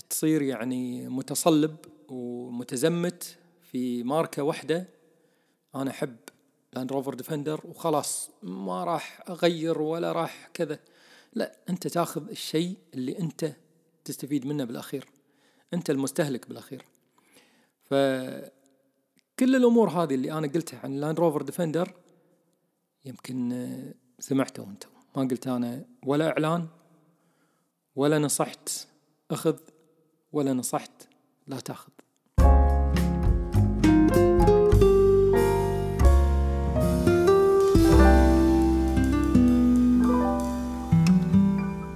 تصير 0.09 0.41
يعني 0.41 1.09
متصلب 1.09 1.75
ومتزمت 2.09 3.37
في 3.61 4.03
ماركة 4.03 4.43
واحدة 4.43 4.87
أنا 5.75 5.91
أحب 5.91 6.15
لاند 6.73 6.91
روفر 6.91 7.13
ديفندر 7.13 7.61
وخلاص 7.65 8.29
ما 8.43 8.83
راح 8.83 9.23
أغير 9.29 9.81
ولا 9.81 10.11
راح 10.11 10.49
كذا. 10.53 10.79
لا 11.33 11.57
أنت 11.69 11.87
تاخذ 11.87 12.29
الشيء 12.29 12.77
اللي 12.93 13.19
أنت 13.19 13.53
تستفيد 14.05 14.45
منه 14.45 14.63
بالأخير. 14.63 15.07
أنت 15.73 15.89
المستهلك 15.89 16.47
بالأخير. 16.47 16.85
فكل 19.37 19.55
الأمور 19.55 19.89
هذه 19.89 20.15
اللي 20.15 20.31
أنا 20.31 20.47
قلتها 20.47 20.79
عن 20.83 20.93
لاند 20.93 21.19
روفر 21.19 21.41
ديفندر 21.41 21.93
يمكن 23.05 23.67
سمعته 24.19 24.63
أنتم 24.63 24.89
ما 25.15 25.23
قلت 25.23 25.47
أنا 25.47 25.85
ولا 26.05 26.29
إعلان 26.29 26.67
ولا 27.95 28.19
نصحت 28.19 28.87
أخذ 29.31 29.57
ولا 30.31 30.53
نصحت 30.53 30.91
لا 31.47 31.59
تأخذ. 31.59 31.91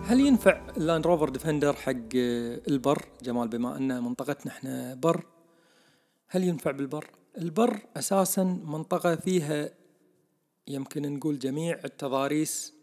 هل 0.06 0.20
ينفع 0.20 0.62
اللاند 0.78 1.08
روفر 1.08 1.30
ديفندر 1.30 1.74
حق 1.74 1.94
البر؟ 2.14 3.06
جمال 3.22 3.48
بما 3.48 3.78
أن 3.78 4.04
منطقتنا 4.04 4.52
إحنا 4.52 4.96
بر 4.96 5.26
هل 6.28 6.44
ينفع 6.44 6.72
بالبر؟ 6.72 7.06
البر 7.38 7.80
أساسا 7.98 8.44
منطقة 8.44 9.16
فيها 9.16 9.70
يمكن 10.68 11.14
نقول 11.14 11.40
جميع 11.40 11.80
التضاريس 11.86 12.74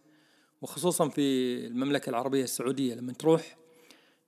وخصوصا 0.62 1.08
في 1.08 1.20
المملكة 1.66 2.10
العربية 2.10 2.44
السعودية. 2.44 2.94
لما 2.94 3.12
تروح 3.12 3.56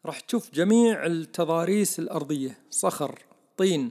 راح 0.06 0.20
تشوف 0.20 0.50
جميع 0.54 1.06
التضاريس 1.06 1.98
الأرضية 1.98 2.58
صخر 2.70 3.22
طين 3.56 3.90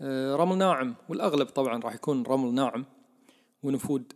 آه، 0.00 0.36
رمل 0.36 0.58
ناعم 0.58 0.94
والأغلب 1.08 1.46
طبعا 1.46 1.80
راح 1.80 1.94
يكون 1.94 2.22
رمل 2.22 2.54
ناعم 2.54 2.84
ونفود. 3.62 4.12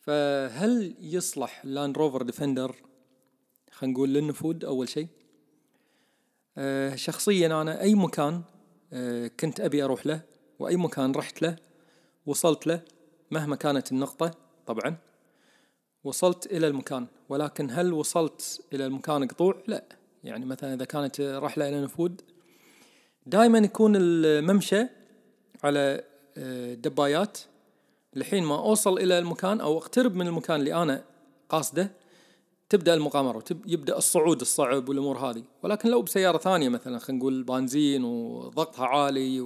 فهل 0.00 0.94
يصلح 1.00 1.64
لاند 1.64 1.98
روفر 1.98 2.22
ديفندر 2.22 2.76
خلينا 3.70 3.94
نقول 3.94 4.14
للنفود 4.14 4.64
أول 4.64 4.88
شيء. 4.88 5.08
آه، 6.58 6.94
شخصيا 6.94 7.46
أنا 7.46 7.80
أي 7.80 7.94
مكان 7.94 8.42
آه، 8.92 9.30
كنت 9.40 9.60
أبي 9.60 9.84
أروح 9.84 10.06
له. 10.06 10.35
وأي 10.58 10.76
مكان 10.76 11.12
رحت 11.12 11.42
له 11.42 11.56
وصلت 12.26 12.66
له 12.66 12.80
مهما 13.30 13.56
كانت 13.56 13.92
النقطة 13.92 14.30
طبعا. 14.66 14.96
وصلت 16.04 16.46
إلى 16.46 16.66
المكان 16.66 17.06
ولكن 17.28 17.70
هل 17.70 17.92
وصلت 17.92 18.60
إلى 18.72 18.86
المكان 18.86 19.28
قطوع؟ 19.28 19.62
لا. 19.66 19.84
يعني 20.24 20.46
مثلا 20.46 20.74
إذا 20.74 20.84
كانت 20.84 21.20
رحلة 21.20 21.68
إلى 21.68 21.80
نفود 21.80 22.20
دائما 23.26 23.58
يكون 23.58 23.92
الممشى 23.96 24.86
على 25.64 26.04
آه، 26.36 26.74
دبايات. 26.74 27.38
لحين 28.14 28.44
ما 28.44 28.58
أوصل 28.58 28.98
إلى 28.98 29.18
المكان 29.18 29.60
أو 29.60 29.78
أقترب 29.78 30.14
من 30.14 30.26
المكان 30.26 30.60
اللي 30.60 30.74
أنا 30.74 31.04
قاصده 31.48 31.90
تبدأ 32.68 32.94
المغامرة 32.94 33.44
يبدأ 33.66 33.98
الصعود 33.98 34.40
الصعب 34.40 34.88
والأمور 34.88 35.18
هذه. 35.18 35.42
ولكن 35.62 35.88
لو 35.88 36.02
بسيارة 36.02 36.38
ثانية 36.38 36.68
مثلا 36.68 36.98
خلينا 36.98 37.20
نقول 37.20 37.42
بنزين 37.42 38.04
وضغطها 38.04 38.86
عالي 38.86 39.40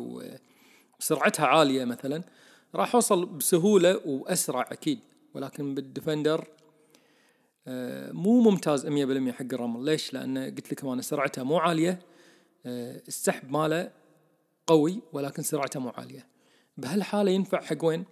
وسرعتها 1.01 1.47
عالية 1.47 1.85
مثلا 1.85 2.23
راح 2.75 2.95
أوصل 2.95 3.27
بسهولة 3.27 4.01
وأسرع 4.07 4.63
أكيد. 4.73 5.01
ولكن 5.35 5.75
بالديفندر 5.75 6.49
آه، 7.67 8.13
مو 8.13 8.41
ممتاز 8.41 8.87
100% 8.87 9.33
حق 9.33 9.47
الرمل. 9.53 9.85
ليش؟ 9.85 10.15
لأن 10.15 10.39
قلت 10.39 10.73
لكم 10.73 10.89
أنا 10.89 11.03
سرعتها 11.03 11.45
مو 11.45 11.59
عالية 11.59 11.99
آه، 12.67 13.03
السحب 13.09 13.51
ماله 13.51 13.91
قوي 14.67 15.01
ولكن 15.13 15.43
سرعته 15.43 15.81
مو 15.81 15.89
عالية. 15.89 16.27
بهالحالة 16.77 17.31
ينفع 17.31 17.61
حق 17.61 17.85
وين؟ 17.85 18.05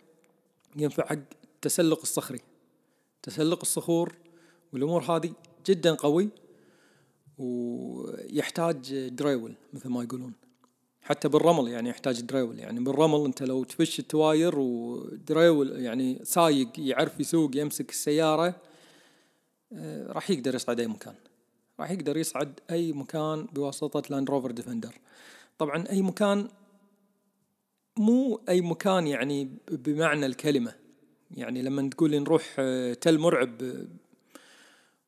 ينفع 0.77 1.07
حق 1.07 1.19
التسلق 1.55 2.01
الصخري. 2.01 2.41
تسلق 3.23 3.61
الصخور 3.61 4.15
والأمور 4.73 5.03
هذه 5.03 5.33
جدا 5.67 5.95
قوي 5.95 6.29
ويحتاج 7.39 9.09
دريول 9.09 9.55
مثل 9.73 9.89
ما 9.89 10.03
يقولون. 10.03 10.48
حتى 11.09 11.29
بالرمل 11.29 11.69
يعني 11.69 11.89
يحتاج 11.89 12.21
دريول. 12.21 12.59
يعني 12.59 12.81
بالرمل 12.81 13.25
أنت 13.25 13.43
لو 13.43 13.65
تفش 13.65 13.99
التواير 13.99 14.59
ودريول 14.59 15.81
يعني 15.81 16.21
سايق 16.23 16.69
يعرف 16.79 17.21
يسوق 17.21 17.57
يمسك 17.57 17.91
السيارة 17.91 18.55
آه، 19.73 20.13
راح 20.13 20.31
يقدر 20.31 20.55
يصعد 20.55 20.81
أي 20.81 20.87
مكان. 20.87 21.15
راح 21.81 21.91
يقدر 21.91 22.17
يصعد 22.17 22.61
أي 22.71 22.93
مكان 22.93 23.47
بواسطة 23.53 24.03
لاند 24.11 24.31
روفر 24.31 24.51
ديفندر 24.51 24.95
طبعا 25.59 25.85
أي 25.91 26.03
مكان 26.03 26.49
مو 27.97 28.41
أي 28.49 28.61
مكان 28.61 29.07
يعني 29.07 29.49
بمعنى 29.71 30.27
الكلمة. 30.27 30.75
يعني 31.31 31.63
لما 31.63 31.91
تقول 31.91 32.21
نروح 32.21 32.57
آه، 32.59 32.95
تل 32.95 33.19
مرعب 33.19 33.63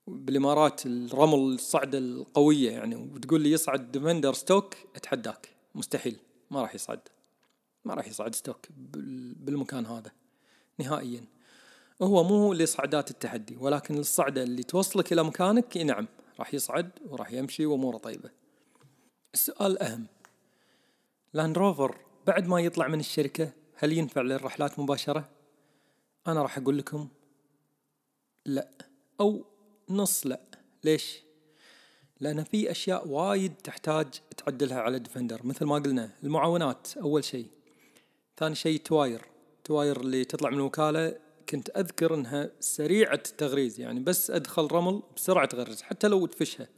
بالإمارات 0.07 0.87
الرمل 0.87 1.55
الصعدة 1.55 1.99
القوية 1.99 2.71
يعني 2.71 2.97
وتقول 2.97 3.41
لي 3.41 3.53
يصعد 3.53 3.93
ديفندر 3.93 4.33
stock 4.33 4.75
أتحداك. 4.97 5.60
مستحيل 5.74 6.16
ما 6.50 6.62
راح 6.62 6.74
يصعد. 6.74 7.00
ما 7.85 7.94
راح 7.94 8.06
يصعد 8.09 8.35
stock 8.35 8.66
بالمكان 9.37 9.87
هذا 9.87 10.12
نهائيا. 10.78 11.24
هو 12.02 12.24
مو 12.24 12.52
لصعدات 12.52 13.11
التحدي 13.11 13.56
ولكن 13.56 13.98
الصعدة 13.98 14.42
اللي 14.42 14.62
توصلك 14.62 15.12
إلى 15.12 15.24
مكانك 15.24 15.76
نعم 15.76 16.09
راح 16.38 16.54
يصعد 16.54 16.90
وراح 17.09 17.33
يمشي 17.33 17.66
وأموره 17.66 17.96
طيبة. 17.96 18.30
السؤال 19.35 19.72
الأهم 19.72 20.06
لاند 21.35 21.59
روفر 21.59 21.96
بعد 22.26 22.48
ما 22.48 22.61
يطلع 22.61 22.88
من 22.88 23.00
الشركة 23.00 23.52
هل 23.74 23.92
ينفع 23.92 24.20
للرحلات 24.20 24.78
مباشرة؟ 24.78 25.28
أنا 26.26 26.42
راح 26.42 26.59
أقول 26.59 26.78
لكم 26.78 27.09
لا 28.46 28.68
أو 29.20 29.44
نص 29.88 30.26
لا. 30.26 30.40
ليش؟ 30.85 31.22
لأن 32.20 32.44
في 32.44 32.70
أشياء 32.70 33.09
وايد 33.09 33.54
تحتاج 33.64 34.06
تعدلها 34.37 34.80
على 34.80 34.98
ديفندر 34.98 35.40
مثل 35.46 35.64
ما 35.64 35.74
قلنا 35.74 36.11
المعاونات 36.22 36.88
أول 36.96 37.24
شيء. 37.24 37.46
ثاني 38.37 38.54
شيء 38.54 38.80
تواير 38.80 39.22
تواير 39.64 40.00
اللي 40.00 40.24
تطلع 40.24 40.50
من 40.50 40.56
الوكالة 40.56 41.16
كنت 41.48 41.70
أذكر 41.76 42.14
أنها 42.14 42.50
سريعة 42.61 43.14
التغريز 43.14 43.80
يعني 43.80 44.00
بس 44.00 44.30
أدخل 44.30 44.68
رمل 44.72 45.02
بسرعة 45.16 45.46
تغرز 45.46 45.83
حتى 45.83 46.09
لو 46.09 46.26
تفشها. 46.26 46.68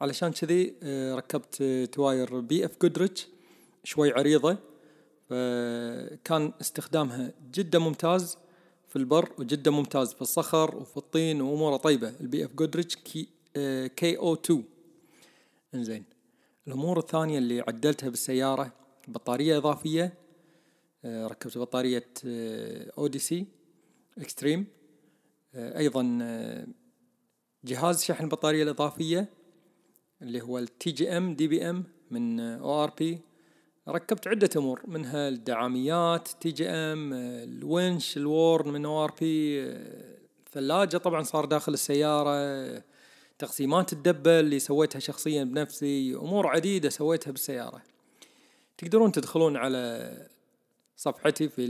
علشان 0.00 0.32
كذي 0.32 0.74
آه، 0.82 1.14
ركبت 1.14 1.62
تواير 1.92 2.40
BFGoodrich 2.40 3.28
شوي 3.84 4.12
عريضة 4.12 4.58
فكان 5.28 6.52
استخدامها 6.60 7.32
جدا 7.52 7.78
ممتاز 7.78 8.38
في 8.88 8.96
البر 8.96 9.32
وجدا 9.38 9.70
ممتاز 9.70 10.14
في 10.14 10.22
الصخر 10.22 10.76
وفي 10.76 10.96
الطين 10.96 11.40
وأموره 11.40 11.76
طيبة. 11.76 12.12
ال 12.20 12.44
BFGoodrich 12.44 12.96
KO2 13.96 14.64
إنزين. 15.74 16.04
الأمور 16.66 16.98
الثانية 16.98 17.38
اللي 17.38 17.60
عدلتها 17.60 18.08
بالسيارة 18.08 18.72
بطارية 19.08 19.56
إضافية 19.56 20.14
آه، 21.04 21.26
ركبت 21.26 21.58
بطارية 21.58 22.04
Odyssey 22.98 23.46
Extreme 24.18 24.66
أيضا 25.54 26.02
جهاز 27.64 28.02
شحن 28.04 28.24
البطارية 28.24 28.62
الإضافية 28.62 29.28
اللي 30.22 30.40
هو 30.40 30.58
التي 30.58 30.90
جي 30.90 31.16
إم 31.16 31.34
دي 31.34 31.48
بي 31.48 31.70
إم 31.70 31.84
من 32.10 32.40
أو 32.40 32.84
آر 32.84 32.90
بي. 32.98 33.18
ركبت 33.88 34.28
عدة 34.28 34.50
أمور 34.56 34.82
منها 34.86 35.28
الدعاميات 35.28 36.28
TJM 36.28 37.12
الونش 37.12 38.16
ال 38.16 38.27
Warn 38.27 38.72
من 38.72 38.84
ARB 38.84 39.62
الثلاجة 40.46 40.96
طبعا 40.96 41.22
صار 41.22 41.44
داخل 41.44 41.72
السيارة 41.72 42.36
تقسيمات 43.38 43.92
الدبة 43.92 44.40
اللي 44.40 44.58
سويتها 44.58 44.98
شخصيا 44.98 45.44
بنفسي 45.44 46.14
أمور 46.14 46.46
عديدة 46.46 46.88
سويتها 46.88 47.30
بالسيارة. 47.30 47.82
تقدرون 48.78 49.12
تدخلون 49.12 49.56
على 49.56 50.12
صفحتي 50.96 51.48
في 51.48 51.64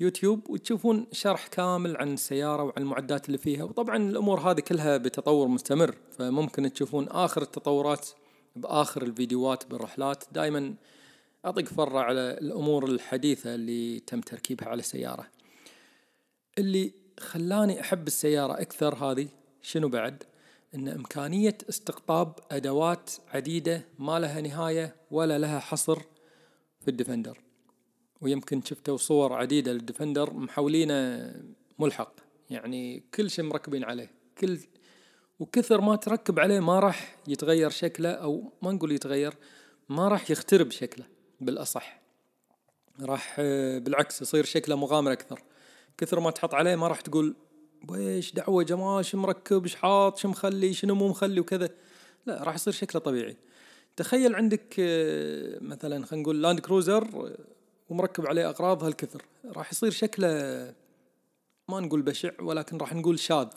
اليوتيوب 0.00 0.50
وتشوفون 0.50 1.06
شرح 1.12 1.46
كامل 1.46 1.96
عن 1.96 2.12
السيارة 2.12 2.62
وعن 2.62 2.82
المعدات 2.82 3.26
اللي 3.26 3.38
فيها. 3.38 3.64
وطبعا 3.64 3.96
الأمور 3.96 4.40
هذه 4.40 4.60
كلها 4.60 4.96
بتطور 4.96 5.48
مستمر 5.48 5.94
فممكن 6.18 6.72
تشوفون 6.72 7.08
آخر 7.08 7.42
التطورات 7.42 8.08
بآخر 8.56 9.02
الفيديوهات 9.02 9.66
بالرحلات. 9.66 10.24
دائما 10.32 10.74
أطق 11.44 11.64
فرة 11.64 11.98
على 11.98 12.20
الأمور 12.20 12.86
الحديثة 12.86 13.54
اللي 13.54 14.00
تم 14.00 14.20
تركيبها 14.20 14.68
على 14.68 14.78
السيارة. 14.78 15.26
اللي 16.58 16.92
خلاني 17.20 17.80
أحب 17.80 18.06
السيارة 18.06 18.52
أكثر 18.52 18.94
هذه 18.94 19.28
شنو 19.62 19.88
بعد؟ 19.88 20.22
إن 20.74 20.88
إمكانية 20.88 21.58
استقطاب 21.68 22.38
أدوات 22.50 23.10
عديدة 23.34 23.84
ما 23.98 24.18
لها 24.18 24.40
نهاية 24.40 24.96
ولا 25.10 25.38
لها 25.38 25.58
حصر 25.58 25.98
في 26.80 26.88
الديفندر. 26.88 27.40
ويمكن 28.20 28.62
شفتوا 28.62 28.96
صور 28.96 29.32
عديدة 29.32 29.72
للديفندر 29.72 30.32
محولينه 30.32 31.32
ملحق. 31.78 32.14
يعني 32.50 33.04
كل 33.14 33.30
شيء 33.30 33.44
مركبين 33.44 33.84
عليه. 33.84 34.10
كل 34.38 34.58
وكثر 35.38 35.80
ما 35.80 35.96
تركب 35.96 36.40
عليه 36.40 36.60
ما 36.60 36.80
راح 36.80 37.16
يتغير 37.28 37.70
شكله 37.70 38.10
أو 38.10 38.52
ما 38.62 38.72
نقول 38.72 38.92
يتغير 38.92 39.34
ما 39.88 40.08
راح 40.08 40.30
يخترب 40.30 40.70
شكله 40.70 41.04
بالأصح. 41.40 42.02
راح 43.00 43.40
بالعكس 43.78 44.22
يصير 44.22 44.44
شكله 44.44 44.76
مغامر 44.76 45.12
أكثر. 45.12 45.42
كثر 45.98 46.20
ما 46.20 46.30
تحط 46.30 46.54
عليه 46.54 46.76
ما 46.76 46.88
راح 46.88 47.00
تقول 47.00 47.36
ويش 47.88 48.32
دعوة 48.32 48.62
جمال 48.62 49.04
شو 49.04 49.18
مركب 49.18 49.62
إيش 49.62 49.74
حاط 49.74 50.16
شو 50.16 50.28
مخلي 50.28 50.72
شنو 50.72 50.94
مو 50.94 51.08
مخلي 51.08 51.40
وكذا. 51.40 51.68
لا 52.26 52.42
راح 52.42 52.54
يصير 52.54 52.72
شكله 52.72 53.00
طبيعي. 53.00 53.36
تخيل 53.96 54.34
عندك 54.34 54.74
آه، 54.78 55.58
مثلا 55.60 56.06
خلينا 56.06 56.22
نقول 56.22 56.42
لاند 56.42 56.60
كروزر 56.60 57.02
آه، 57.02 57.38
ومركب 57.88 58.26
عليه 58.26 58.48
أغراض 58.48 58.84
هالكثر. 58.84 59.22
راح 59.44 59.72
يصير 59.72 59.90
شكله 59.90 60.28
ما 61.68 61.80
نقول 61.80 62.02
بشع 62.02 62.30
ولكن 62.40 62.76
راح 62.76 62.94
نقول 62.94 63.18
شاذ 63.18 63.48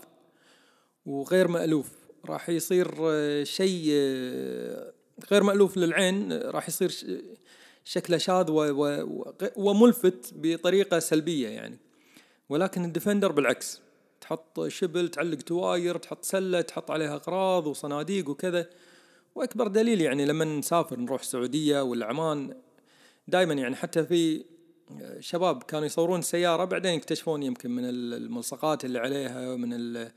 وغير 1.05 1.47
مألوف. 1.47 1.91
راح 2.25 2.49
يصير 2.49 2.93
آه، 2.99 3.43
شيء 3.43 3.89
غير 5.31 5.43
مألوف 5.43 5.77
للعين 5.77 6.33
راح 6.33 6.67
يصير 6.67 6.91
شكله 7.83 8.17
شاذ 8.17 8.45
وملفت 9.55 10.33
بطريقة 10.35 10.99
سلبية 10.99 11.47
يعني. 11.47 11.77
ولكن 12.49 12.85
الديفندر 12.85 13.31
بالعكس. 13.31 13.86
تحط 14.21 14.67
شبل 14.67 15.09
تعلق 15.09 15.37
تواير 15.37 15.97
تحط 15.97 16.25
سلة 16.25 16.61
تحط 16.61 16.91
عليها 16.91 17.15
أغراض 17.15 17.67
وصناديق 17.67 18.29
وكذا. 18.29 18.69
وأكبر 19.35 19.67
دليل 19.67 20.01
يعني 20.01 20.25
لما 20.25 20.45
نسافر 20.45 20.99
نروح 20.99 21.21
السعودية 21.21 21.81
ولا 21.81 22.05
عمان 22.05 22.55
دائما 23.27 23.53
يعني 23.53 23.75
حتى 23.75 24.05
في 24.05 24.45
شباب 25.19 25.63
كانوا 25.63 25.85
يصورون 25.85 26.19
السيارة 26.19 26.65
بعدين 26.65 26.93
يكتشفون 26.93 27.43
يمكن 27.43 27.71
من 27.71 27.83
الملصقات 27.89 28.85
اللي 28.85 28.99
عليها 28.99 29.53
ومن 29.53 30.07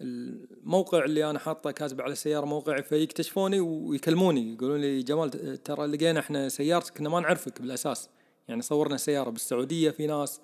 الموقع 0.00 1.04
اللي 1.04 1.30
أنا 1.30 1.38
حاطه 1.38 1.70
كاتب 1.70 2.00
على 2.00 2.12
السيارة 2.12 2.44
موقعي 2.44 2.82
فيكتشفوني 2.82 3.60
ويكلموني 3.60 4.54
يقولون 4.54 4.80
لي 4.80 5.02
جمال 5.02 5.30
ترى 5.62 5.86
لقينا 5.86 6.20
إحنا 6.20 6.48
سيارتك 6.48 6.98
كنا 6.98 7.08
ما 7.08 7.20
نعرفك 7.20 7.60
بالأساس. 7.60 8.08
يعني 8.48 8.62
صورنا 8.62 8.96
سيارة 8.96 9.30
بالسعودية 9.30 9.90
في 9.90 10.06
ناس. 10.06 10.40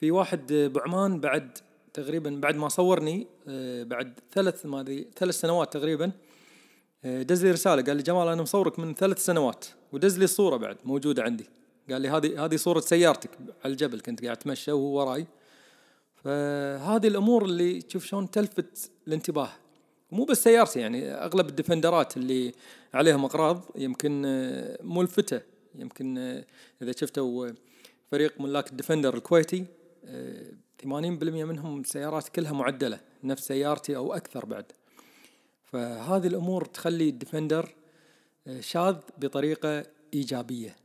في 0.00 0.10
واحد 0.10 0.52
بعمان 0.52 1.20
بعد 1.20 1.58
تقريبا 1.94 2.30
بعد 2.30 2.56
ما 2.56 2.68
صورني 2.68 3.26
آه، 3.48 3.82
بعد 3.82 4.20
ثلاث 4.32 4.66
ما 4.66 4.80
أدري 4.80 5.06
ثلاث 5.16 5.40
سنوات 5.40 5.72
تقريبا 5.72 6.12
آه، 7.04 7.22
دز 7.22 7.44
لي 7.44 7.50
رسالة 7.50 7.82
قال 7.82 7.96
لي 7.96 8.02
جمال 8.02 8.28
أنا 8.28 8.42
مصورك 8.42 8.78
من 8.78 8.94
ثلاث 8.94 9.24
سنوات 9.24 9.66
ودز 9.92 10.18
لي 10.18 10.24
الصورة 10.24 10.56
بعد 10.56 10.76
موجودة 10.84 11.22
عندي. 11.22 11.46
قال 11.90 12.02
لي 12.02 12.08
هذه 12.08 12.44
هذه 12.44 12.56
صورة 12.56 12.80
سيارتك 12.80 13.30
على 13.64 13.72
الجبل 13.72 14.00
كنت 14.00 14.24
قاعد 14.24 14.36
أتمشى 14.36 14.72
وهو 14.72 14.98
وراي. 14.98 15.26
فهذه 16.14 17.06
الأمور 17.06 17.44
اللي 17.44 17.82
تشوف 17.82 18.04
شلون 18.04 18.30
تلفت 18.30 18.90
الانتباه. 19.08 19.50
مو 20.12 20.24
بس 20.24 20.44
سيارتي 20.44 20.80
يعني 20.80 21.10
أغلب 21.12 21.48
الديفندرات 21.48 22.16
اللي 22.16 22.52
عليهم 22.94 23.24
أغراض 23.24 23.64
يمكن 23.76 24.22
آه، 24.26 24.78
ملفته. 24.82 25.40
يمكن 25.74 26.18
إذا 26.82 26.92
شفتوا 26.96 27.50
فريق 28.10 28.40
ملاك 28.40 28.70
الديفندر 28.70 29.14
الكويتي 29.14 29.64
80% 30.82 30.84
منهم 31.44 31.84
سيارات 31.84 32.28
كلها 32.28 32.52
معدلة 32.52 33.00
نفس 33.24 33.46
سيارتي 33.46 33.96
أو 33.96 34.14
أكثر 34.14 34.46
بعد. 34.46 34.72
فهذه 35.64 36.26
الأمور 36.26 36.64
تخلي 36.64 37.08
الديفندر 37.08 37.74
آه، 38.46 38.60
شاذ 38.60 38.96
بطريقة 39.18 39.84
إيجابية 40.14 40.76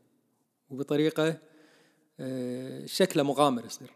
وبطريقة 0.70 1.38
آه، 2.20 2.86
شكله 2.86 3.24
مغامر 3.24 3.66
يصير. 3.66 3.92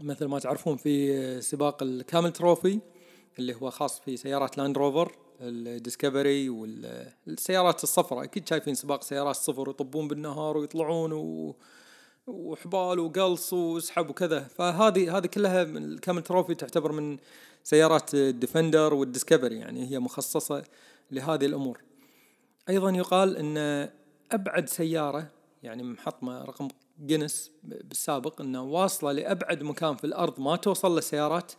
مثل 0.00 0.26
ما 0.26 0.38
تعرفون 0.38 0.76
في 0.76 1.18
آه، 1.18 1.40
سباق 1.40 1.82
ال 1.82 1.90
Camel 1.90 2.32
Trophy 2.32 2.80
اللي 3.38 3.54
هو 3.54 3.70
خاص 3.70 4.00
في 4.00 4.16
سيارات 4.16 4.58
لاند 4.58 4.78
روفر 4.78 5.12
الديسكفري 5.40 6.48
والسيارات 6.48 7.82
الصفراء. 7.82 8.24
أكيد 8.24 8.48
شايفين 8.48 8.74
سباق 8.74 9.02
سيارات 9.02 9.36
صفر 9.36 9.70
يطبون 9.70 10.08
بالنهار 10.08 10.56
ويطلعون 10.56 11.12
و 11.12 11.54
وحبال 12.30 12.98
وقلص 12.98 13.52
وسحب 13.52 14.10
وكذا. 14.10 14.40
فهذه 14.40 15.16
هذه 15.16 15.26
كلها 15.26 15.62
ال 15.62 15.72
Camel 15.72 16.22
Trophy 16.22 16.54
تعتبر 16.54 16.92
من 16.92 17.18
سيارات 17.64 18.14
الديفندر 18.14 18.94
والديسكفري 18.94 19.56
يعني 19.56 19.90
هي 19.90 19.98
مخصصة 19.98 20.64
لهذه 21.10 21.46
الأمور. 21.46 21.80
أيضا 22.68 22.90
يقال 22.90 23.36
أن 23.36 23.88
أبعد 24.32 24.68
سيارة 24.68 25.26
يعني 25.62 25.82
محطمة 25.82 26.44
رقم 26.44 26.68
جينيس 27.06 27.50
بالسابق 27.62 28.40
أنه 28.40 28.62
واصلة 28.62 29.12
لأبعد 29.12 29.62
مكان 29.62 29.96
في 29.96 30.04
الأرض 30.04 30.40
ما 30.40 30.56
توصل 30.56 30.94
له 30.94 31.00
سيارات 31.00 31.52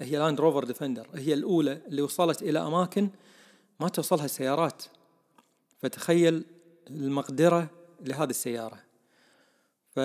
هي 0.00 0.18
لاند 0.18 0.40
روفر 0.40 0.64
ديفندر 0.64 1.08
هي 1.14 1.34
الأولى 1.34 1.80
اللي 1.86 2.02
وصلت 2.02 2.42
إلى 2.42 2.58
أماكن 2.58 3.10
ما 3.80 3.88
توصلها 3.88 4.26
سيارات. 4.26 4.82
فتخيل 5.82 6.44
المقدرة 6.90 7.70
لهذه 8.00 8.30
السيارة. 8.30 8.85
ف 9.96 10.00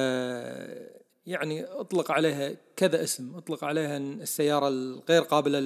يعني 1.25 1.65
اطلق 1.65 2.11
عليها 2.11 2.55
كذا 2.75 3.03
اسم 3.03 3.35
اطلق 3.35 3.63
عليها 3.63 3.97
السيارة 3.97 4.67
الغير 4.67 5.21
قابلة 5.21 5.59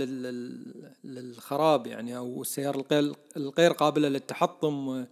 للخراب 1.04 1.88
يعني 1.88 2.18
أو 2.18 2.42
السيارة 2.42 2.86
الغير 3.38 3.72
قابلة 3.72 4.08
للتحطم. 4.08 5.06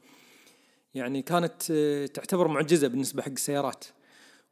يعني 0.93 1.21
كانت 1.21 1.71
تعتبر 2.13 2.47
معجزة 2.47 2.87
بالنسبة 2.87 3.21
حق 3.21 3.31
السيارات. 3.31 3.85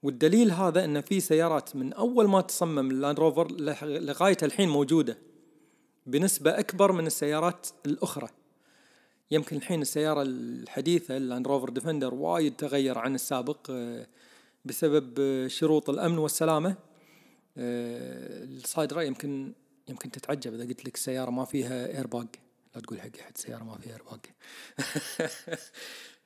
والدليل 0.04 0.52
هذا 0.52 0.86
إن 0.86 1.02
في 1.02 1.20
سيارات 1.20 1.76
من 1.76 1.94
أول 1.94 2.28
ما 2.28 2.42
تصمم 2.42 2.92
اللاند 2.92 3.20
روفر 3.20 3.52
لغاية 3.82 4.38
الحين 4.44 4.70
موجودة 4.70 5.18
بنسبة 6.06 6.60
أكبر 6.60 6.92
من 6.92 7.08
السيارات 7.08 7.68
الأخرى. 7.86 8.30
يمكن 9.32 9.56
الحين 9.56 9.82
السيارة 9.82 10.22
الحديثة 10.22 11.18
اللاند 11.18 11.48
روفر 11.48 11.70
ديفندر 11.70 12.14
وايد 12.14 12.56
تغير 12.56 12.98
عن 12.98 13.16
السابق. 13.16 13.72
بسبب 14.66 15.48
شروط 15.48 15.90
الأمن 15.90 16.18
والسلامة. 16.18 16.76
آه، 17.58 18.44
الصادره 18.44 19.04
يمكن 19.04 19.54
يمكن 19.88 20.12
تتعجب 20.12 20.54
إذا 20.54 20.64
قلت 20.64 20.86
لك 20.86 20.96
السياره 20.96 21.30
ما 21.32 21.46
فيها 21.46 21.98
ايرباج 21.98 22.28
لا 22.76 22.82
تقول 22.82 23.02
حق 23.02 23.10
أحد 23.22 23.38
سيارة 23.38 23.64
ما 23.64 23.78
فيها 23.78 23.94
ايرباج 23.94 24.20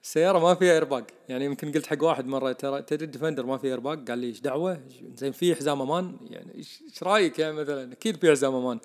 السياره 0.03 0.39
ما 0.45 0.55
فيها 0.55 0.73
ايرباج 0.73 1.03
يعني 1.29 1.45
يمكن 1.45 1.71
قلت 1.71 1.85
حق 1.85 2.03
واحد 2.03 2.25
مرة 2.25 2.51
ترى 2.51 2.81
تدري 2.81 3.05
ديفندر 3.05 3.45
ما 3.45 3.57
فيها 3.57 3.71
ايرباج 3.71 4.09
قال 4.09 4.19
لي 4.19 4.27
إيش 4.27 4.39
دعوة؟ 4.39 4.81
زين 5.15 5.31
في 5.31 5.55
حزام 5.55 5.81
أمان. 5.81 6.17
يعني 6.29 6.55
إيش 6.55 7.03
رأيك 7.03 7.39
يعني 7.39 7.53
مثلا؟ 7.53 7.91
أكيد 7.91 8.17
في 8.17 8.31
حزام 8.31 8.55
أمان. 8.55 8.79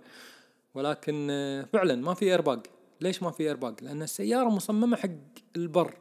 ولكن 0.74 1.28
آه، 1.30 1.62
فعلا 1.62 1.94
ما 1.94 2.14
في 2.14 2.24
ايرباج 2.24 2.60
ليش 3.00 3.22
ما 3.22 3.30
في 3.30 3.42
ايرباج 3.42 3.74
لأن 3.84 4.02
السيارة 4.02 4.48
مصممة 4.48 4.96
حق 4.96 5.10
البر. 5.56 5.94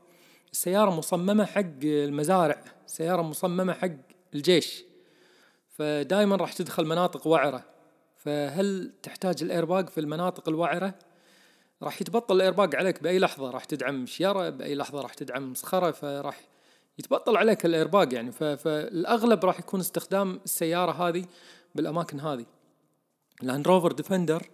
السيارة 0.52 0.90
مصممة 0.90 1.46
حق 1.46 1.84
المزارع 1.84 2.64
سيارة 2.88 3.22
مصممة 3.22 3.74
حق 3.74 3.92
الجيش. 4.34 4.84
فدائما 5.70 6.36
راح 6.36 6.54
تدخل 6.54 6.86
مناطق 6.86 7.28
وعرة. 7.28 7.66
فهل 8.18 8.92
تحتاج 9.04 9.44
الايرباج 9.44 9.90
في 9.90 10.00
المناطق 10.00 10.50
الوعرة؟ 10.50 10.94
راح 11.84 12.02
يتبطل 12.02 12.36
الايرباج 12.36 12.76
عليك 12.76 13.04
بأي 13.04 13.20
لحظة. 13.20 13.50
راح 13.50 13.66
تدعم 13.66 14.06
شيرة 14.06 14.50
بأي 14.50 14.76
لحظة 14.76 15.02
راح 15.02 15.14
تدعم 15.14 15.54
صخرة 15.54 15.92
فراح 15.92 16.48
يتبطل 17.00 17.38
عليك 17.38 17.66
الايرباج 17.66 18.14
يعني. 18.14 18.32
فالأغلب 18.32 19.46
راح 19.46 19.60
يكون 19.60 19.80
استخدام 19.80 20.40
السيارة 20.46 20.92
هذه 20.92 21.26
بالأماكن 21.76 22.20
هذه. 22.20 22.46
لاند 23.42 23.68
روفر 23.68 23.92
ديفندر 23.92 24.50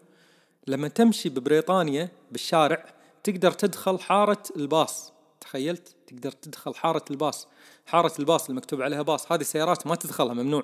لما 0.67 0.87
تمشي 0.87 1.29
ببريطانيا 1.29 2.09
بالشارع 2.31 2.85
تقدر 3.23 3.51
تدخل 3.51 3.99
حارة 3.99 4.43
الباص. 4.55 5.14
تخيلت 5.55 5.95
تقدر 6.07 6.31
تدخل 6.31 6.75
حارة 6.75 7.05
الباص. 7.11 7.47
حارة 7.85 8.13
الباص 8.19 8.49
المكتوب 8.49 8.81
عليها 8.81 9.01
باص 9.01 9.31
هذه 9.31 9.41
السيارات 9.41 9.87
ما 9.87 9.95
تدخلها 9.95 10.33
ممنوع. 10.33 10.63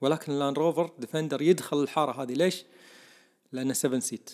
ولكن 0.00 0.32
اللاند 0.32 0.58
روفر 0.58 0.90
ديفندر 0.98 1.42
يدخل 1.42 1.82
الحارة 1.82 2.22
هذه. 2.22 2.32
ليش؟ 2.32 2.64
لأنه 3.52 3.72
7 3.72 4.00
seat 4.00 4.30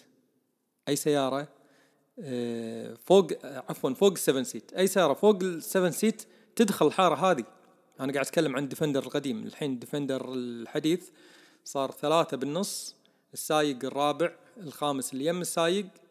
أي 0.89 0.97
سيارة 0.97 1.49
آه، 2.19 2.95
فوق 3.07 3.29
عفوا 3.45 3.95
فوق 3.95 4.13
ال 4.13 4.18
seven 4.18 4.45
seat 4.45 4.73
أي 4.73 4.87
سيارة 4.87 5.15
فوق 5.15 5.43
ال 5.43 5.51
seven 5.51 5.91
seat 5.91 6.23
تدخل 6.57 6.87
الحارة 6.87 7.15
هذه. 7.15 7.45
أنا 8.01 8.13
قاعد 8.13 8.27
أتكلم 8.27 8.57
عن 8.57 8.69
ديفندر 8.69 9.03
القديم. 9.03 9.43
الحين 9.47 9.79
ديفندر 9.79 10.33
الحديث 10.35 11.09
صار 11.65 11.91
ثلاثة 11.91 12.37
بالنص 12.37 12.97
السايق 13.33 13.85
الرابع 13.85 14.33
الخامس 14.57 15.13
اللي 15.13 15.27
يم 15.27 15.41
السايق 15.41 15.87
آه، 15.87 16.02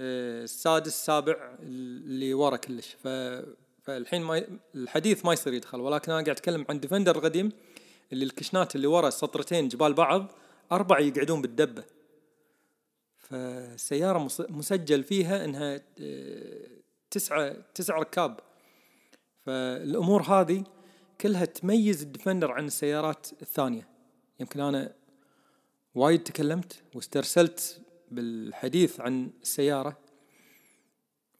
السادس 0.00 0.86
السابع 0.86 1.56
اللي 1.62 2.34
ورا 2.34 2.56
كلش. 2.56 2.96
ف 3.04 3.08
فالحين 3.82 4.22
ما 4.22 4.46
الحديث 4.74 5.24
ما 5.24 5.32
يصير 5.32 5.52
يدخل. 5.52 5.80
ولكن 5.80 6.12
أنا 6.12 6.22
قاعد 6.22 6.36
أتكلم 6.36 6.66
عن 6.68 6.80
ديفندر 6.80 7.16
القديم 7.16 7.52
اللي 8.12 8.24
الكشنات 8.24 8.76
اللي 8.76 8.86
ورا 8.86 9.10
سطرتين 9.10 9.68
جبال 9.68 9.94
بعض 9.94 10.32
أربعة 10.72 10.98
يقعدون 10.98 11.42
بالدبة. 11.42 11.84
فالسيارة 13.16 14.28
مسجل 14.48 15.04
فيها 15.04 15.44
إنها 15.44 15.80
آه، 16.00 16.66
تسعة 17.10 17.56
تسع 17.74 17.98
ركاب. 17.98 18.40
فالأمور 19.46 20.22
هذه 20.22 20.64
كلها 21.20 21.44
تميز 21.44 22.02
الديفندر 22.02 22.52
عن 22.52 22.66
السيارات 22.66 23.26
الثانية. 23.42 23.88
يمكن 24.40 24.60
أنا 24.60 24.92
وايد 25.94 26.22
تكلمت 26.22 26.82
واسترسلت 26.94 27.80
بالحديث 28.10 29.00
عن 29.00 29.30
السيارة 29.42 29.98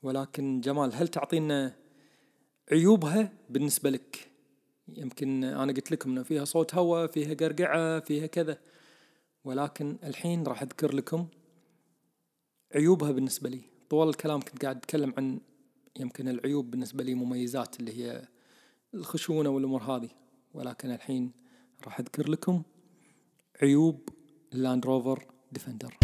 ولكن 0.03 0.61
جمال 0.61 0.95
هل 0.95 1.09
تعطينا 1.09 1.77
عيوبها 2.73 3.33
بالنسبة 3.51 3.91
لك؟ 3.91 4.31
يمكن 4.89 5.45
أنا 5.45 5.73
قلت 5.73 5.91
لكم 5.91 6.11
أنه 6.11 6.23
فيها 6.23 6.45
صوت 6.45 6.75
هواء 6.75 7.07
فيها 7.07 7.35
قرقعة 7.35 8.01
فيها 8.01 8.27
كذا 8.27 8.59
ولكن 9.45 9.97
الحين 10.05 10.47
راح 10.47 10.63
أذكر 10.63 10.95
لكم 10.95 11.27
عيوبها 12.75 13.13
بالنسبة 13.13 13.49
لي. 13.49 13.61
طوال 13.91 14.09
الكلام 14.09 14.41
كنت 14.41 14.63
قاعد 14.63 14.77
أتكلم 14.77 15.15
عن 15.19 15.41
يمكن 16.01 16.29
العيوب 16.29 16.71
بالنسبة 16.71 17.05
لي 17.05 17.15
مميزات 17.15 17.81
اللي 17.81 18.05
هي 18.05 18.29
الخشونة 18.95 19.49
والأمور 19.51 19.83
هذه. 19.83 20.11
ولكن 20.55 20.91
الحين 20.91 21.33
راح 21.85 22.01
أذكر 22.01 22.31
لكم 22.31 22.63
عيوب 23.63 24.09
اللاند 24.53 24.87
روفر 24.87 25.36
ديفندر. 25.53 25.97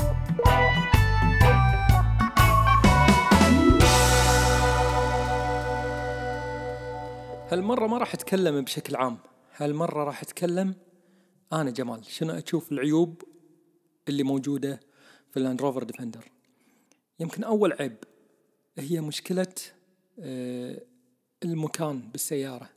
هالمرة 7.52 7.86
ما 7.86 7.98
راح 7.98 8.14
أتكلم 8.14 8.60
بشكل 8.60 8.96
عام. 8.96 9.18
هالمرة 9.56 10.04
راح 10.04 10.22
أتكلم 10.22 10.74
أنا 11.52 11.70
جمال. 11.70 12.04
شنو 12.04 12.32
أشوف 12.32 12.72
العيوب 12.72 13.22
اللي 14.08 14.22
موجودة 14.22 14.80
في 15.30 15.36
اللاند 15.36 15.62
روفر 15.62 15.82
ديفندر 15.82 16.24
يمكن 17.20 17.44
أول 17.44 17.72
عيب 17.72 17.96
هي 18.78 19.00
مشكلة 19.00 19.54
آه، 20.20 20.82
المكان 21.44 22.00
بالسيارة. 22.00 22.68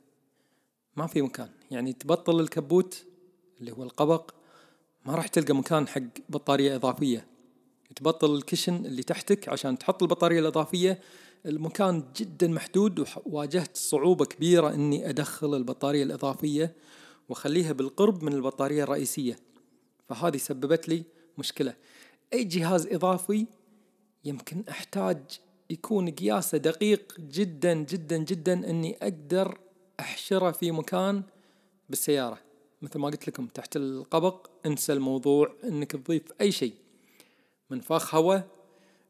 ما 0.96 1.06
في 1.06 1.22
مكان. 1.22 1.50
يعني 1.70 1.92
تبطل 1.92 2.40
الكبوت 2.40 3.04
اللي 3.60 3.72
هو 3.72 3.82
القبق 3.82 4.34
ما 5.06 5.14
راح 5.14 5.26
تلقى 5.26 5.54
مكان 5.54 5.88
حق 5.88 6.02
بطارية 6.28 6.76
إضافية. 6.76 7.26
تبطل 7.96 8.34
الكشن 8.34 8.86
اللي 8.86 9.02
تحتك 9.02 9.48
عشان 9.48 9.78
تحط 9.78 10.02
البطارية 10.02 10.40
الإضافية. 10.40 11.00
المكان 11.46 12.04
جدا 12.16 12.48
محدود 12.48 13.06
وواجهت 13.26 13.76
صعوبة 13.76 14.24
كبيرة 14.24 14.74
إني 14.74 15.08
أدخل 15.10 15.54
البطارية 15.54 16.02
الإضافية 16.02 16.74
وأخليها 17.28 17.72
بالقرب 17.72 18.22
من 18.22 18.32
البطارية 18.32 18.82
الرئيسية. 18.82 19.38
فهذه 20.08 20.36
سببت 20.36 20.88
لي 20.88 21.04
مشكلة. 21.38 21.74
أي 22.32 22.44
جهاز 22.44 22.86
إضافي 22.86 23.46
يمكن 24.24 24.64
أحتاج 24.68 25.18
يكون 25.70 26.10
قياسه 26.10 26.58
دقيق 26.58 27.20
جدا 27.20 27.74
جدا 27.74 28.16
جدا 28.16 28.70
إني 28.70 28.96
أقدر 29.02 29.58
أحشره 30.00 30.50
في 30.50 30.70
مكان 30.70 31.22
بالسيارة. 31.88 32.45
مثل 32.82 32.98
ما 32.98 33.08
قلت 33.08 33.28
لكم 33.28 33.46
تحت 33.46 33.76
القبق 33.76 34.50
انسى 34.66 34.92
الموضوع 34.92 35.54
إنك 35.64 35.92
تضيف 35.92 36.22
أي 36.40 36.52
شيء. 36.52 36.74
منفاخ 37.70 38.14
هواء 38.14 38.48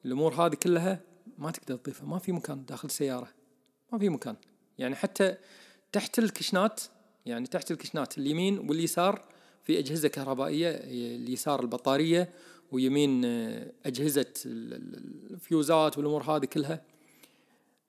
الأمور 0.05 0.35
هذه 0.35 0.55
كلها 0.55 1.01
ما 1.39 1.51
تقدر 1.51 1.77
تضيفها 1.77 2.07
ما 2.07 2.19
في 2.19 2.33
مكان 2.33 2.65
داخل 2.65 2.89
السياره 2.89 3.29
ما 3.93 3.99
في 3.99 4.09
مكان. 4.09 4.37
يعني 4.79 4.95
حتى 4.95 5.37
تحت 5.93 6.19
الكشنات 6.19 6.81
يعني 7.27 7.47
تحت 7.47 7.71
الكشنات 7.71 8.19
اليمين 8.19 8.59
واليسار 8.59 9.23
في 9.63 9.79
أجهزة 9.79 10.09
كهربائية 10.09 10.71
اليسار 11.17 11.61
البطارية 11.61 12.33
ويمين 12.73 13.25
آه، 13.25 13.73
أجهزة 13.87 14.27
الفيوزات 14.47 15.99
والأمور 15.99 16.23
هذه 16.23 16.45
كلها. 16.45 16.83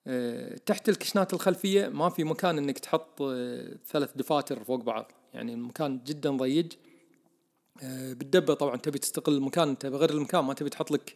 آه، 0.08 0.58
تحت 0.66 0.90
الكشنات 0.90 1.34
الخلفية 1.34 1.88
ما 1.88 2.10
في 2.10 2.24
مكان 2.24 2.58
إنك 2.58 2.80
تحط 2.80 3.22
آه، 3.22 3.78
ثلاث 3.88 4.12
دفاتر 4.16 4.64
فوق 4.64 4.84
بعض. 4.84 5.12
يعني 5.34 5.54
المكان 5.54 6.02
جدا 6.06 6.38
ضيق. 6.38 6.70
آه، 7.84 8.14
بالدبة 8.14 8.54
طبعا 8.54 8.78
تبي 8.78 9.00
تستقل 9.00 9.34
المكان 9.34 9.70
انت 9.70 9.86
بغير 9.86 10.10
المكان 10.10 10.44
ما 10.44 10.54
تبي 10.54 10.70
تحط 10.70 10.92
لك 10.92 11.16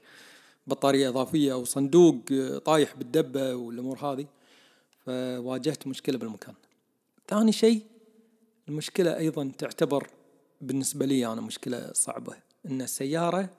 بطارية 0.68 1.10
إضافية 1.10 1.54
أو 1.54 1.66
صندوق 1.66 2.22
آه، 2.32 2.58
طايح 2.58 2.96
بالدبة 2.96 3.56
والأمور 3.56 4.00
هذه. 4.00 4.28
فواجهت 5.06 5.88
مشكلة 5.88 6.18
بالمكان. 6.18 6.56
ثاني 7.28 7.52
شيء 7.52 7.82
المشكلة 8.68 9.18
أيضا 9.18 9.52
تعتبر 9.58 10.08
بالنسبة 10.62 11.06
لي 11.06 11.26
أنا 11.28 11.42
مشكلة 11.42 11.94
صعبة. 11.94 12.36
إن 12.66 12.82
السيارة 12.82 13.50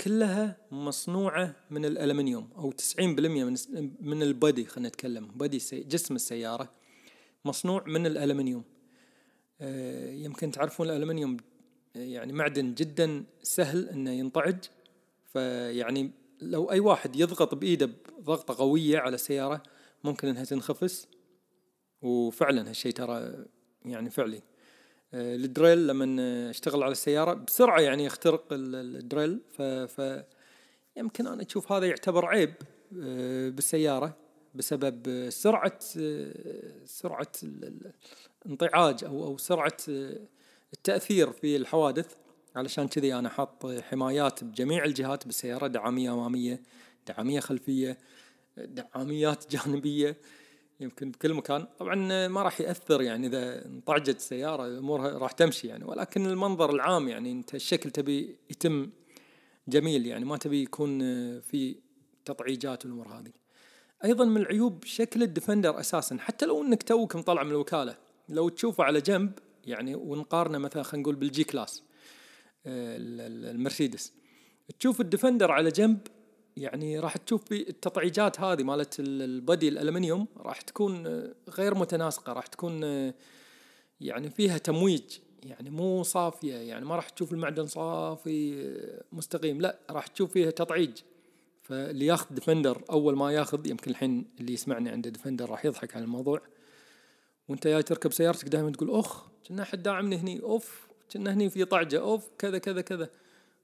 كلها 0.00 0.56
مصنوعة 0.70 1.56
من 1.70 1.84
الألمنيوم 1.84 2.48
أو 2.56 2.72
90% 2.72 3.44
من 3.44 3.56
من 4.00 4.22
البدي 4.22 4.64
خلينا 4.64 4.88
نتكلم. 4.88 5.26
بدي 5.26 5.58
جسم 5.72 6.14
السيارة 6.14 6.68
مصنوع 7.44 7.84
من 7.86 8.06
الألمنيوم. 8.06 8.64
يمكن 10.10 10.50
تعرفون 10.50 10.90
الألمنيوم 10.90 11.36
آه، 11.96 11.98
يعني 11.98 12.32
معدن 12.32 12.74
جدا 12.74 13.24
سهل 13.42 13.88
إنه 13.88 14.10
ينطعج. 14.10 14.56
فيعني 15.32 16.10
لو 16.40 16.70
أي 16.70 16.80
واحد 16.80 17.16
يضغط 17.16 17.54
بإيده 17.54 17.90
بضغطة 18.18 18.54
قوية 18.64 18.98
على 18.98 19.14
السياره 19.14 19.62
ممكن 20.04 20.28
إنها 20.28 20.44
تنخفس. 20.44 21.08
وفعلا 22.02 22.70
هالشيء 22.70 22.92
ترى 22.92 23.44
يعني 23.84 24.10
فعلي. 24.10 24.42
آه، 25.14 25.36
الدريل 25.36 25.86
لما 25.86 26.50
أشتغل 26.50 26.82
على 26.82 26.92
السيارة 26.92 27.34
بسرعة 27.34 27.80
يعني 27.80 28.04
يخترق 28.04 28.44
الدريل. 28.52 29.40
ف 29.88 30.02
يمكن 30.96 31.26
أنا 31.26 31.42
أشوف 31.42 31.72
هذا 31.72 31.86
يعتبر 31.86 32.26
عيب 32.26 32.54
بالسيارة. 33.56 34.16
بسبب 34.54 35.30
سرعة 35.30 35.78
سرعة 36.84 37.32
انطعاج 38.46 39.04
أو 39.04 39.24
أو 39.24 39.38
سرعة 39.38 39.76
التأثير 40.72 41.32
في 41.32 41.56
الحوادث. 41.56 42.14
علشان 42.56 42.88
كذي 42.88 43.14
أنا 43.14 43.28
حاط 43.28 43.66
حمايات 43.66 44.44
بجميع 44.44 44.84
الجهات 44.84 45.26
بالسياره 45.26 45.66
دعامية 45.66 46.14
أمامية 46.14 46.62
دعامية 47.06 47.40
خلفية 47.40 47.98
دعاميات 48.56 49.44
جانبية 49.52 50.16
يمكن 50.80 51.10
بكل 51.10 51.34
مكان. 51.34 51.66
طبعا 51.78 52.28
ما 52.28 52.42
راح 52.42 52.60
يأثر 52.60 53.02
يعني 53.02 53.26
إذا 53.26 53.66
انطعجت 53.66 54.16
السيارة 54.16 54.78
امورها 54.78 55.18
راح 55.18 55.32
تمشي 55.32 55.68
يعني. 55.68 55.84
ولكن 55.84 56.26
المنظر 56.26 56.70
العام 56.70 57.08
يعني 57.08 57.32
أنت 57.32 57.54
الشكل 57.54 57.90
تبي 57.90 58.36
يتم 58.50 58.90
جميل 59.68 60.06
يعني 60.06 60.24
ما 60.24 60.36
تبي 60.36 60.62
يكون 60.62 61.00
في 61.40 61.76
تطعيجات 62.24 62.84
والأمور 62.86 63.08
هذه. 63.08 63.39
أيضا 64.04 64.24
من 64.24 64.40
العيوب 64.40 64.84
شكل 64.84 65.22
الديفندر 65.22 65.80
أساسا. 65.80 66.16
حتى 66.20 66.46
لو 66.46 66.62
إنك 66.62 66.82
توك 66.82 67.16
مطلع 67.16 67.42
من 67.42 67.50
الوكالة 67.50 67.96
لو 68.28 68.48
تشوفه 68.48 68.84
على 68.84 69.00
جنب 69.00 69.32
يعني 69.66 69.94
ونقارنه 69.94 70.58
مثلا 70.58 70.82
خلينا 70.82 71.02
نقول 71.02 71.14
بال 71.14 71.44
G-Class 71.44 71.82
آه، 72.66 72.96
المرسيدس. 73.50 74.12
تشوف 74.78 75.00
الديفندر 75.00 75.50
على 75.50 75.70
جنب 75.70 75.98
يعني 76.56 76.98
راح 76.98 77.16
تشوف 77.16 77.52
التطعيجات 77.52 78.40
هذه 78.40 78.62
مالت 78.62 78.96
ال 79.00 79.14
body 79.14 79.68
الألمنيوم 79.68 80.26
راح 80.36 80.60
تكون 80.60 81.06
آه، 81.06 81.34
غير 81.48 81.74
متناسقة 81.74 82.32
راح 82.32 82.46
تكون 82.46 82.84
آه، 82.84 83.14
يعني 84.00 84.30
فيها 84.30 84.58
تمويج. 84.58 85.18
يعني 85.42 85.70
مو 85.70 86.02
صافية 86.02 86.54
يعني 86.54 86.84
ما 86.84 86.96
راح 86.96 87.08
تشوف 87.08 87.32
المعدن 87.32 87.66
صافي 87.66 88.70
مستقيم. 89.12 89.60
لا 89.60 89.78
راح 89.90 90.06
تشوف 90.06 90.32
فيها 90.32 90.50
تطعيج. 90.50 90.98
فاللي 91.70 92.06
ياخذ 92.06 92.34
ديفندر 92.34 92.82
أول 92.90 93.16
ما 93.16 93.32
ياخذ 93.32 93.66
يمكن 93.66 93.90
الحين 93.90 94.24
اللي 94.40 94.52
يسمعني 94.52 94.90
عنده 94.90 95.10
ديفندر 95.10 95.50
راح 95.50 95.64
يضحك 95.64 95.96
على 95.96 96.04
الموضوع. 96.04 96.40
وأنت 97.48 97.66
جاي 97.66 97.82
تركب 97.82 98.12
سيارتك 98.12 98.48
دائما 98.48 98.70
تقول 98.70 98.90
اخ 98.90 99.28
كنا 99.48 99.64
حد 99.64 99.82
داعمني 99.82 100.16
هني 100.16 100.42
أوف 100.42 100.88
كنا 101.12 101.32
هني 101.32 101.50
في 101.50 101.64
طعجة 101.64 102.00
أوف 102.00 102.28
كذا 102.38 102.58
كذا 102.58 102.80
كذا. 102.80 103.10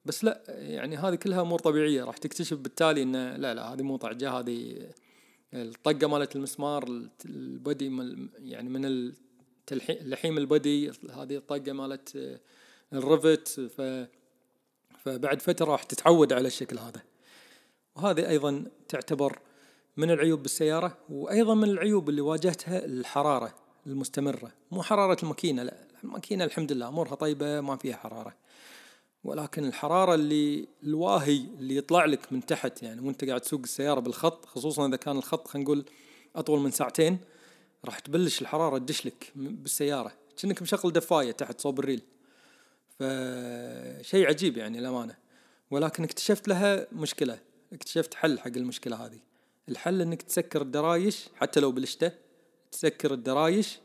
بس 0.04 0.24
لا 0.24 0.42
يعني 0.48 0.96
هذه 0.96 1.14
كلها 1.14 1.40
أمور 1.40 1.58
طبيعية 1.58 2.04
راح 2.04 2.16
تكتشف 2.16 2.56
بالتالي 2.56 3.02
انه 3.02 3.36
لا 3.36 3.54
لا 3.54 3.72
هذه 3.72 3.82
مو 3.82 3.96
طعجة 3.96 4.30
هذه 4.30 4.86
الطقة 5.54 6.06
مالت 6.06 6.36
المسمار 6.36 7.08
البدي 7.26 7.86
يعني 8.38 8.68
من 8.68 9.12
اللحيم 9.72 10.38
البدي 10.38 10.90
هذه 10.90 11.36
الطقة 11.36 11.72
مالت 11.72 12.38
الرفت 12.92 13.60
ف 13.60 14.06
فبعد 14.98 15.42
فترة 15.42 15.72
راح 15.72 15.82
تتعود 15.82 16.32
على 16.32 16.46
الشكل 16.46 16.78
هذا. 16.78 17.15
وهذه 17.96 18.28
أيضا 18.28 18.64
تعتبر 18.88 19.38
من 19.96 20.10
العيوب 20.10 20.42
بالسيارة 20.42 20.96
وأيضا 21.08 21.54
من 21.54 21.70
العيوب 21.70 22.08
اللي 22.08 22.20
واجهتها 22.20 22.84
الحرارة 22.84 23.54
المستمرة. 23.86 24.52
مو 24.70 24.82
حرارة 24.82 25.16
الماكينة 25.22 25.62
لا 25.62 25.76
الماكينة 26.04 26.44
الحمد 26.44 26.72
لله 26.72 26.88
أمورها 26.88 27.14
طيبة 27.14 27.60
ما 27.60 27.76
فيها 27.76 27.96
حرارة. 27.96 28.34
ولكن 29.24 29.64
الحرارة 29.64 30.14
اللي 30.14 30.68
الواهي 30.82 31.36
اللي 31.58 31.76
يطلع 31.76 32.04
لك 32.04 32.32
من 32.32 32.46
تحت 32.46 32.82
يعني 32.82 33.00
وأنت 33.00 33.24
قاعد 33.24 33.40
تسوق 33.40 33.60
السيارة 33.60 34.00
بالخط 34.00 34.46
خصوصا 34.46 34.88
إذا 34.88 34.96
كان 34.96 35.16
الخط 35.16 35.48
خلينا 35.48 35.64
نقول 35.64 35.84
أطول 36.36 36.60
من 36.60 36.70
ساعتين 36.70 37.18
راح 37.84 37.98
تبلش 37.98 38.42
الحرارة 38.42 38.78
تدش 38.78 39.06
لك 39.06 39.32
بالسيارة. 39.34 40.12
كأنك 40.42 40.62
مشغل 40.62 40.92
دفاية 40.92 41.32
تحت 41.32 41.60
صوب 41.60 41.78
الريل. 41.78 42.02
فشيء 42.98 44.26
عجيب 44.26 44.56
يعني 44.56 44.78
الامانه 44.78 45.16
ولكن 45.70 46.04
اكتشفت 46.04 46.48
لها 46.48 46.86
مشكلة. 46.92 47.38
اكتشفت 47.76 48.14
حل 48.14 48.38
حق 48.38 48.56
المشكلة 48.56 49.06
هذه. 49.06 49.18
الحل 49.68 50.00
إنك 50.00 50.22
تسكر 50.22 50.62
الدرايش 50.62 51.28
حتى 51.34 51.60
لو 51.60 51.72
بالشتاء 51.72 52.18
تسكر 52.72 53.14
الدرايش 53.14 53.78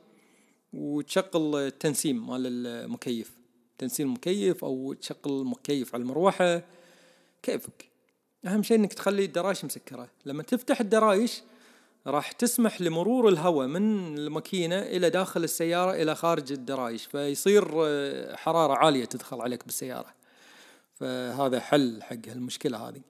وتشغل 0.73 1.55
التنسيم 1.55 2.27
مال 2.27 2.67
المكيف. 2.67 3.31
تنسيم 3.77 4.07
المكيف 4.07 4.63
أو 4.63 4.93
تشغل 4.93 5.19
المكيف 5.25 5.95
على 5.95 6.01
المروحة 6.01 6.63
كيفك. 7.43 7.89
أهم 8.45 8.63
شيء 8.63 8.77
إنك 8.77 8.93
تخلي 8.93 9.25
الدرايش 9.25 9.65
مسكرة. 9.65 10.09
لما 10.25 10.43
تفتح 10.43 10.79
الدرايش 10.79 11.41
راح 12.07 12.31
تسمح 12.31 12.81
لمرور 12.81 13.29
الهواء 13.29 13.67
من 13.67 14.17
الماكينة 14.17 14.79
إلى 14.79 15.09
داخل 15.09 15.43
السيارة 15.43 15.91
إلى 15.91 16.15
خارج 16.15 16.51
الدرايش 16.51 17.05
فيصير 17.05 17.65
حرارة 18.35 18.73
عالية 18.73 19.05
تدخل 19.05 19.41
عليك 19.41 19.65
بالسيارة. 19.65 20.13
فهذا 20.93 21.59
حل 21.59 22.03
حق 22.03 22.27
المشكلة 22.27 22.89
هذه. 22.89 23.01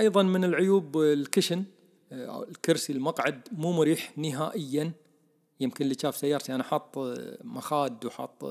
أيضا 0.00 0.22
من 0.22 0.44
العيوب 0.44 0.98
الكشن 0.98 1.64
الكرسي 2.12 2.92
المقعد 2.92 3.48
مو 3.52 3.72
مريح 3.72 4.18
نهائيا. 4.18 4.92
يمكن 5.60 5.84
اللي 5.84 5.96
شاف 6.02 6.16
سيارتي 6.16 6.54
أنا 6.54 6.62
حاط 6.62 6.98
مخاد 7.44 8.04
وحاط 8.04 8.44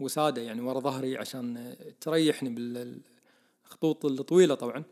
وسادة 0.00 0.42
يعني 0.42 0.60
ورا 0.60 0.80
ظهري 0.80 1.16
عشان 1.16 1.76
تريحني 2.00 2.50
بالخطوط 2.50 4.04
الطويلة 4.04 4.54
طبعا. 4.54 4.84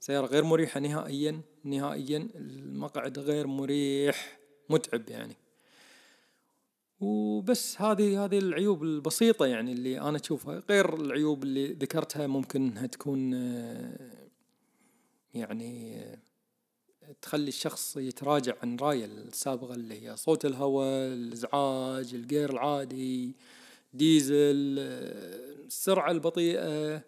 سيارة 0.00 0.26
غير 0.26 0.44
مريحة 0.44 0.80
نهائيا 0.80 1.40
نهائيا 1.64 2.28
المقعد 2.34 3.18
غير 3.18 3.46
مريح 3.46 4.38
متعب 4.70 5.10
يعني. 5.10 5.36
وبس 7.00 7.80
هذه 7.80 8.24
هذه 8.24 8.38
العيوب 8.38 8.82
البسيطة 8.82 9.46
يعني 9.46 9.72
اللي 9.72 10.00
أنا 10.00 10.18
أشوفها. 10.24 10.62
غير 10.70 10.94
العيوب 10.94 11.42
اللي 11.42 11.72
ذكرتها 11.72 12.26
ممكن 12.26 12.66
إنها 12.66 12.86
تكون 12.86 13.34
يعني 15.34 16.04
تخلي 17.22 17.48
الشخص 17.48 17.96
يتراجع 17.96 18.54
عن 18.62 18.76
رايه 18.76 19.04
السابقة 19.04 19.74
اللي 19.74 20.02
هي 20.02 20.16
صوت 20.16 20.44
الهواء 20.44 21.12
الإزعاج 21.12 22.14
ال 22.14 22.21
gear 22.21 22.50
العادي 22.50 23.34
ديزل 23.94 24.78
السرعة 25.66 26.10
البطيئة. 26.10 27.02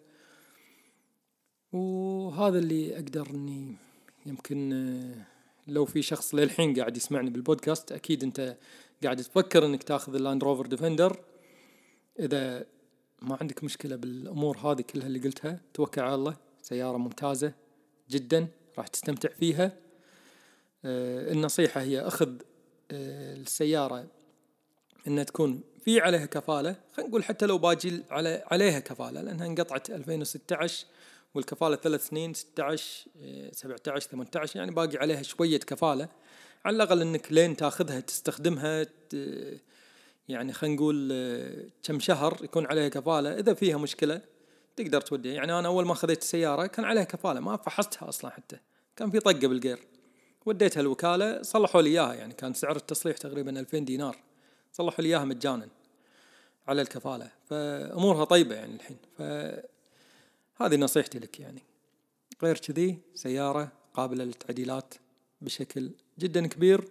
وهذا 1.71 2.59
اللي 2.59 2.95
أقدر 2.95 3.29
إني 3.29 3.75
يمكن 4.25 5.23
لو 5.67 5.85
في 5.85 6.01
شخص 6.01 6.35
للحين 6.35 6.79
قاعد 6.79 6.97
يسمعني 6.97 7.29
بالبودكاست 7.29 7.91
أكيد 7.91 8.23
أنت 8.23 8.57
قاعد 9.03 9.17
تفكر 9.17 9.65
إنك 9.65 9.83
تاخذ 9.83 10.15
اللاند 10.15 10.43
روفر 10.43 10.65
ديفندر 10.65 11.19
إذا 12.19 12.65
ما 13.21 13.37
عندك 13.41 13.63
مشكلة 13.63 13.95
بالأمور 13.95 14.57
هذه 14.57 14.81
كلها 14.81 15.07
اللي 15.07 15.19
قلتها 15.19 15.61
توكل 15.73 16.01
على 16.01 16.15
الله 16.15 16.37
سيارة 16.61 16.97
ممتازة. 16.97 17.62
جدا 18.13 18.47
راح 18.77 18.87
تستمتع 18.87 19.29
فيها. 19.29 19.71
النصيحة 20.85 21.81
هي 21.81 22.01
أخذ 22.01 22.29
السيارة 22.91 24.07
إنها 25.07 25.23
تكون 25.23 25.61
في 25.85 25.99
عليها 25.99 26.25
كفالة. 26.25 26.75
خلينا 26.93 27.09
نقول 27.09 27.23
حتى 27.23 27.45
لو 27.45 27.57
باجي 27.57 28.03
على 28.09 28.43
عليها 28.51 28.79
كفالة 28.79 29.21
لأنها 29.21 29.45
انقطعت 29.45 29.89
2016 29.89 30.85
والكفالة 31.35 31.75
ثلاث 31.75 32.07
سنين 32.07 32.33
16 32.33 33.07
17 33.51 34.09
18 34.09 34.59
يعني 34.59 34.71
باقي 34.71 34.97
عليها 34.97 35.21
شوية 35.21 35.59
كفالة. 35.59 36.07
على 36.65 36.75
الأقل 36.75 37.01
إنك 37.01 37.31
لين 37.31 37.55
تاخذها 37.55 37.99
تستخدمها 37.99 38.87
يعني 40.29 40.53
خلينا 40.53 40.75
نقول 40.75 41.13
كم 41.83 41.99
شهر 41.99 42.39
يكون 42.43 42.65
عليها 42.65 42.89
كفالة. 42.89 43.39
إذا 43.39 43.53
فيها 43.53 43.77
مشكلة 43.77 44.21
تقدر 44.75 45.01
توديها 45.01 45.33
يعني 45.33 45.59
أنا 45.59 45.67
أول 45.67 45.85
ما 45.85 45.93
خذيت 45.93 46.21
السياره 46.21 46.65
كان 46.65 46.85
عليها 46.85 47.03
كفالة 47.03 47.39
ما 47.39 47.57
فحصتها 47.57 48.09
أصلا 48.09 48.31
حتى. 48.31 48.57
كان 48.95 49.11
في 49.11 49.19
طقة 49.19 49.47
بالجير 49.47 49.79
وديتها 50.45 50.81
الوكالة 50.81 51.41
صلحوا 51.41 51.81
لي 51.81 51.89
إياها 51.89 52.13
يعني 52.13 52.33
كان 52.33 52.53
سعر 52.53 52.75
التصليح 52.75 53.17
تقريبا 53.17 53.59
2000 53.59 53.77
دينار. 53.77 54.17
صلحوا 54.71 55.03
لي 55.03 55.09
إياها 55.09 55.25
مجانا 55.25 55.67
على 56.67 56.81
الكفالة. 56.81 57.31
فأمورها 57.45 58.23
طيبة 58.23 58.55
يعني 58.55 58.75
الحين. 58.75 58.97
فهذه 59.17 60.75
نصيحتي 60.75 61.19
لك 61.19 61.39
يعني. 61.39 61.61
غير 62.43 62.57
كذي 62.57 62.97
سيارة 63.15 63.71
قابلة 63.93 64.23
للتعديلات 64.23 64.93
بشكل 65.41 65.91
جدا 66.19 66.47
كبير 66.47 66.87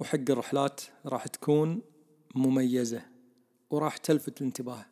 وحق 0.00 0.30
الرحلات 0.30 0.80
راح 1.06 1.26
تكون 1.26 1.82
مميزة 2.34 3.02
وراح 3.70 3.96
تلفت 3.96 4.40
الانتباه. 4.40 4.86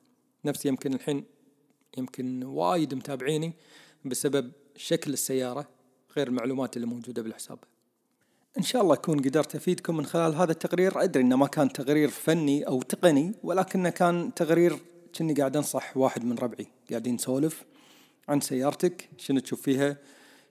نفس 0.44 0.66
يمكن 0.66 0.94
الحين 0.94 1.24
يمكن 1.98 2.42
وايد 2.42 2.94
متابعيني 2.94 3.52
بسبب 4.04 4.52
شكل 4.76 5.12
السيارة 5.12 5.68
غير 6.16 6.28
المعلومات 6.28 6.76
اللي 6.76 6.86
موجودة 6.86 7.22
بالحساب. 7.22 7.58
إن 8.58 8.62
شاء 8.62 8.82
الله 8.82 8.94
أكون 8.94 9.18
قدرت 9.18 9.56
أفيدكم 9.56 9.96
من 9.96 10.06
خلال 10.06 10.34
هذا 10.34 10.52
التقرير. 10.52 11.02
أدري 11.02 11.22
إنه 11.22 11.36
ما 11.36 11.46
كان 11.46 11.72
تقرير 11.72 12.08
فني 12.08 12.66
أو 12.66 12.82
تقني 12.82 13.34
ولكنه 13.42 13.90
كان 13.90 14.34
تقرير 14.34 14.78
كني 15.18 15.34
قاعد 15.34 15.56
أنصح 15.56 15.96
واحد 15.96 16.24
من 16.24 16.38
ربعي 16.38 16.66
قاعدين 16.90 17.14
نسولف 17.14 17.64
عن 18.28 18.40
سيارتك 18.40 19.08
شنو 19.18 19.40
تشوف 19.40 19.62
فيها 19.62 19.96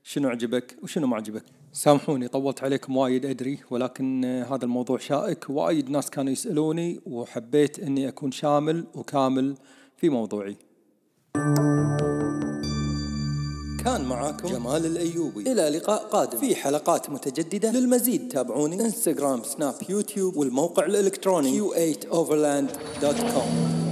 شنو 0.03 0.29
عجبك 0.29 0.77
وشنو 0.83 1.07
ما 1.07 1.15
عجبك. 1.15 1.43
سامحوني 1.73 2.27
طولت 2.27 2.63
عليكم 2.63 2.97
وايد 2.97 3.25
أدري 3.25 3.59
ولكن 3.69 4.25
هذا 4.25 4.65
الموضوع 4.65 4.97
شائك. 4.97 5.49
وايد 5.49 5.89
ناس 5.89 6.09
كانوا 6.09 6.31
يسألوني 6.31 6.99
وحبيت 7.05 7.79
إني 7.79 8.07
أكون 8.07 8.31
شامل 8.31 8.85
وكامل 8.95 9.55
في 9.97 10.09
موضوعي. 10.09 10.57
كان 13.83 14.05
معاكم 14.09 14.47
جمال 14.47 14.85
الأيوبي. 14.85 15.51
إلى 15.51 15.69
لقاء 15.69 16.03
قادم. 16.03 16.37
في 16.37 16.55
حلقات 16.55 17.09
متجددة 17.09 17.71
للمزيد. 17.71 18.27
تابعوني. 18.27 18.81
انستغرام 18.81 19.43
سناب 19.43 19.75
يوتيوب. 19.89 20.37
والموقع 20.37 20.85
الإلكتروني. 20.85 21.61
Q8overland.com 21.61 23.82